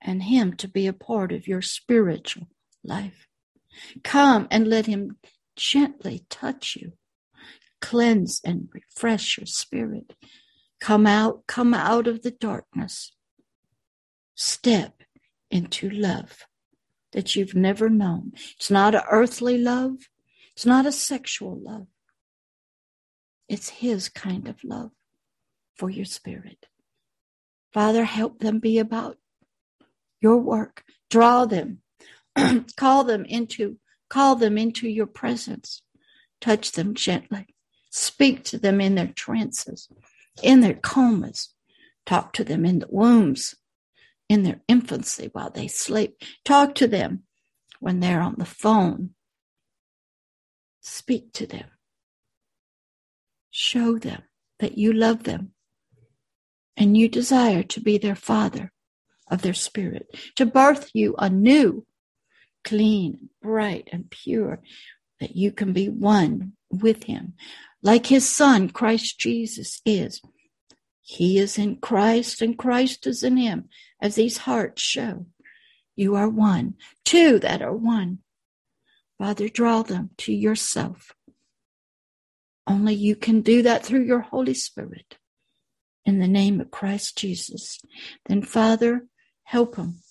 and 0.01 0.23
Him 0.23 0.53
to 0.57 0.67
be 0.67 0.87
a 0.87 0.93
part 0.93 1.31
of 1.31 1.47
your 1.47 1.61
spiritual 1.61 2.47
life. 2.83 3.27
Come 4.03 4.47
and 4.49 4.67
let 4.67 4.85
Him 4.85 5.17
gently 5.55 6.25
touch 6.29 6.77
you, 6.79 6.93
cleanse 7.81 8.41
and 8.43 8.69
refresh 8.73 9.37
your 9.37 9.47
spirit. 9.47 10.13
Come 10.79 11.05
out, 11.07 11.47
come 11.47 11.73
out 11.73 12.07
of 12.07 12.21
the 12.21 12.31
darkness. 12.31 13.13
Step 14.35 15.03
into 15.49 15.89
love 15.89 16.45
that 17.11 17.35
you've 17.35 17.55
never 17.55 17.89
known. 17.89 18.33
It's 18.57 18.71
not 18.71 18.95
an 18.95 19.03
earthly 19.09 19.57
love, 19.57 20.09
it's 20.53 20.65
not 20.65 20.85
a 20.85 20.91
sexual 20.91 21.57
love. 21.57 21.87
It's 23.49 23.69
His 23.69 24.07
kind 24.09 24.47
of 24.47 24.63
love 24.63 24.91
for 25.75 25.89
your 25.89 26.05
spirit. 26.05 26.67
Father, 27.73 28.05
help 28.05 28.39
them 28.39 28.59
be 28.59 28.79
about 28.79 29.17
your 30.21 30.37
work. 30.37 30.83
Draw 31.09 31.45
them, 31.45 31.81
call 32.77 33.03
them 33.03 33.25
into, 33.25 33.77
call 34.09 34.35
them 34.35 34.57
into 34.57 34.87
your 34.87 35.07
presence. 35.07 35.81
Touch 36.41 36.71
them 36.71 36.93
gently. 36.93 37.47
Speak 37.89 38.43
to 38.45 38.57
them 38.57 38.81
in 38.81 38.95
their 38.95 39.07
trances, 39.07 39.89
in 40.41 40.61
their 40.61 40.73
comas. 40.73 41.53
Talk 42.05 42.33
to 42.33 42.43
them 42.43 42.65
in 42.65 42.79
the 42.79 42.87
wombs 42.89 43.55
in 44.29 44.43
their 44.43 44.61
infancy 44.67 45.29
while 45.33 45.49
they 45.49 45.67
sleep. 45.67 46.21
Talk 46.43 46.75
to 46.75 46.87
them 46.87 47.23
when 47.79 47.99
they're 47.99 48.21
on 48.21 48.35
the 48.37 48.45
phone. 48.45 49.11
Speak 50.81 51.33
to 51.33 51.47
them. 51.47 51.69
Show 53.51 53.97
them 53.97 54.23
that 54.59 54.77
you 54.77 54.93
love 54.93 55.23
them 55.23 55.51
and 56.77 56.97
you 56.97 57.07
desire 57.07 57.63
to 57.63 57.79
be 57.79 57.97
their 57.97 58.15
father 58.15 58.71
of 59.29 59.41
their 59.41 59.53
spirit, 59.53 60.07
to 60.35 60.45
birth 60.45 60.91
you 60.93 61.15
anew, 61.17 61.85
clean, 62.63 63.29
bright, 63.41 63.89
and 63.91 64.09
pure, 64.09 64.61
that 65.19 65.35
you 65.35 65.51
can 65.51 65.73
be 65.73 65.89
one 65.89 66.53
with 66.69 67.03
him, 67.03 67.33
like 67.81 68.07
his 68.07 68.27
son, 68.27 68.69
Christ 68.69 69.19
Jesus, 69.19 69.81
is. 69.85 70.21
He 71.01 71.37
is 71.37 71.57
in 71.57 71.77
Christ 71.77 72.41
and 72.41 72.57
Christ 72.57 73.05
is 73.07 73.23
in 73.23 73.37
him, 73.37 73.69
as 74.01 74.15
these 74.15 74.39
hearts 74.39 74.81
show. 74.81 75.27
You 75.95 76.15
are 76.15 76.29
one, 76.29 76.75
two 77.03 77.39
that 77.39 77.61
are 77.61 77.75
one. 77.75 78.19
Father, 79.17 79.47
draw 79.47 79.81
them 79.81 80.09
to 80.17 80.33
yourself. 80.33 81.13
Only 82.67 82.95
you 82.95 83.15
can 83.15 83.41
do 83.41 83.61
that 83.61 83.85
through 83.85 84.03
your 84.03 84.21
Holy 84.21 84.55
Spirit. 84.55 85.17
In 86.05 86.19
the 86.19 86.27
name 86.27 86.61
of 86.61 86.71
Christ 86.71 87.17
Jesus. 87.17 87.81
Then, 88.27 88.43
Father, 88.43 89.07
help 89.43 89.75
them 89.75 90.01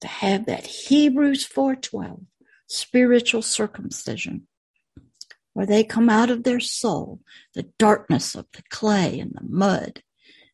to 0.00 0.06
have 0.06 0.46
that 0.46 0.66
Hebrews 0.66 1.46
4:12 1.46 2.26
spiritual 2.66 3.42
circumcision 3.42 4.46
where 5.54 5.66
they 5.66 5.82
come 5.82 6.08
out 6.08 6.30
of 6.30 6.44
their 6.44 6.60
soul, 6.60 7.20
the 7.54 7.64
darkness 7.78 8.34
of 8.34 8.46
the 8.52 8.62
clay 8.70 9.18
and 9.18 9.32
the 9.34 9.42
mud, 9.42 10.02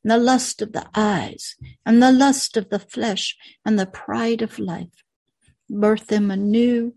and 0.03 0.11
the 0.11 0.17
lust 0.17 0.63
of 0.63 0.73
the 0.73 0.89
eyes, 0.95 1.57
and 1.85 2.03
the 2.03 2.13
lust 2.13 2.57
of 2.57 2.71
the 2.71 2.79
flesh, 2.79 3.37
and 3.67 3.79
the 3.79 3.87
pride 3.87 4.41
of 4.41 4.59
life. 4.59 5.05
Birth 5.69 6.07
them 6.07 6.31
anew, 6.31 6.95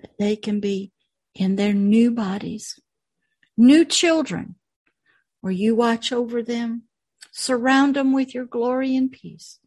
that 0.00 0.18
they 0.18 0.34
can 0.34 0.58
be 0.58 0.90
in 1.34 1.56
their 1.56 1.72
new 1.72 2.10
bodies, 2.10 2.80
new 3.56 3.84
children, 3.84 4.56
where 5.46 5.52
you 5.52 5.76
watch 5.76 6.10
over 6.10 6.42
them, 6.42 6.82
surround 7.30 7.94
them 7.94 8.12
with 8.12 8.34
your 8.34 8.44
glory 8.44 8.96
and 8.96 9.12
peace. 9.12 9.60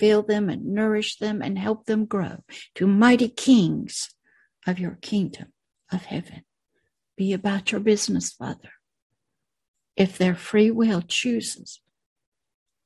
Fill 0.00 0.22
them 0.22 0.48
and 0.48 0.64
nourish 0.64 1.18
them 1.18 1.42
and 1.42 1.58
help 1.58 1.84
them 1.84 2.06
grow 2.06 2.42
to 2.74 2.86
mighty 2.86 3.28
kings 3.28 4.14
of 4.66 4.78
your 4.78 4.96
kingdom 5.02 5.52
of 5.92 6.06
heaven 6.06 6.42
be 7.18 7.34
about 7.34 7.70
your 7.70 7.82
business, 7.82 8.32
Father. 8.32 8.70
If 9.94 10.16
their 10.16 10.34
free 10.34 10.70
will 10.70 11.02
chooses 11.02 11.82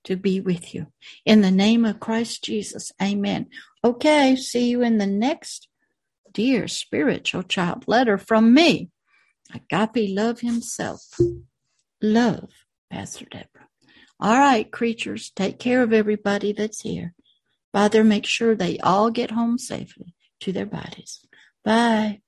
to 0.02 0.16
be 0.16 0.40
with 0.40 0.74
you. 0.74 0.88
In 1.24 1.40
the 1.40 1.52
name 1.52 1.84
of 1.84 2.00
Christ 2.00 2.42
Jesus, 2.42 2.90
amen. 3.00 3.46
Okay, 3.84 4.34
see 4.34 4.70
you 4.70 4.82
in 4.82 4.98
the 4.98 5.06
next 5.06 5.68
dear 6.32 6.66
spiritual 6.66 7.44
child 7.44 7.84
letter 7.86 8.18
from 8.18 8.52
me. 8.52 8.90
Agape 9.54 10.10
love 10.16 10.40
himself. 10.40 11.16
Love, 12.00 12.50
Pastor 12.90 13.26
Deborah. 13.30 13.68
All 14.20 14.38
right, 14.38 14.70
creatures, 14.70 15.30
take 15.34 15.58
care 15.58 15.82
of 15.82 15.92
everybody 15.92 16.52
that's 16.52 16.80
here. 16.80 17.14
Father, 17.72 18.02
make 18.02 18.26
sure 18.26 18.54
they 18.54 18.78
all 18.78 19.10
get 19.10 19.30
home 19.30 19.58
safely 19.58 20.14
to 20.40 20.52
their 20.52 20.66
bodies. 20.66 21.24
Bye. 21.64 22.20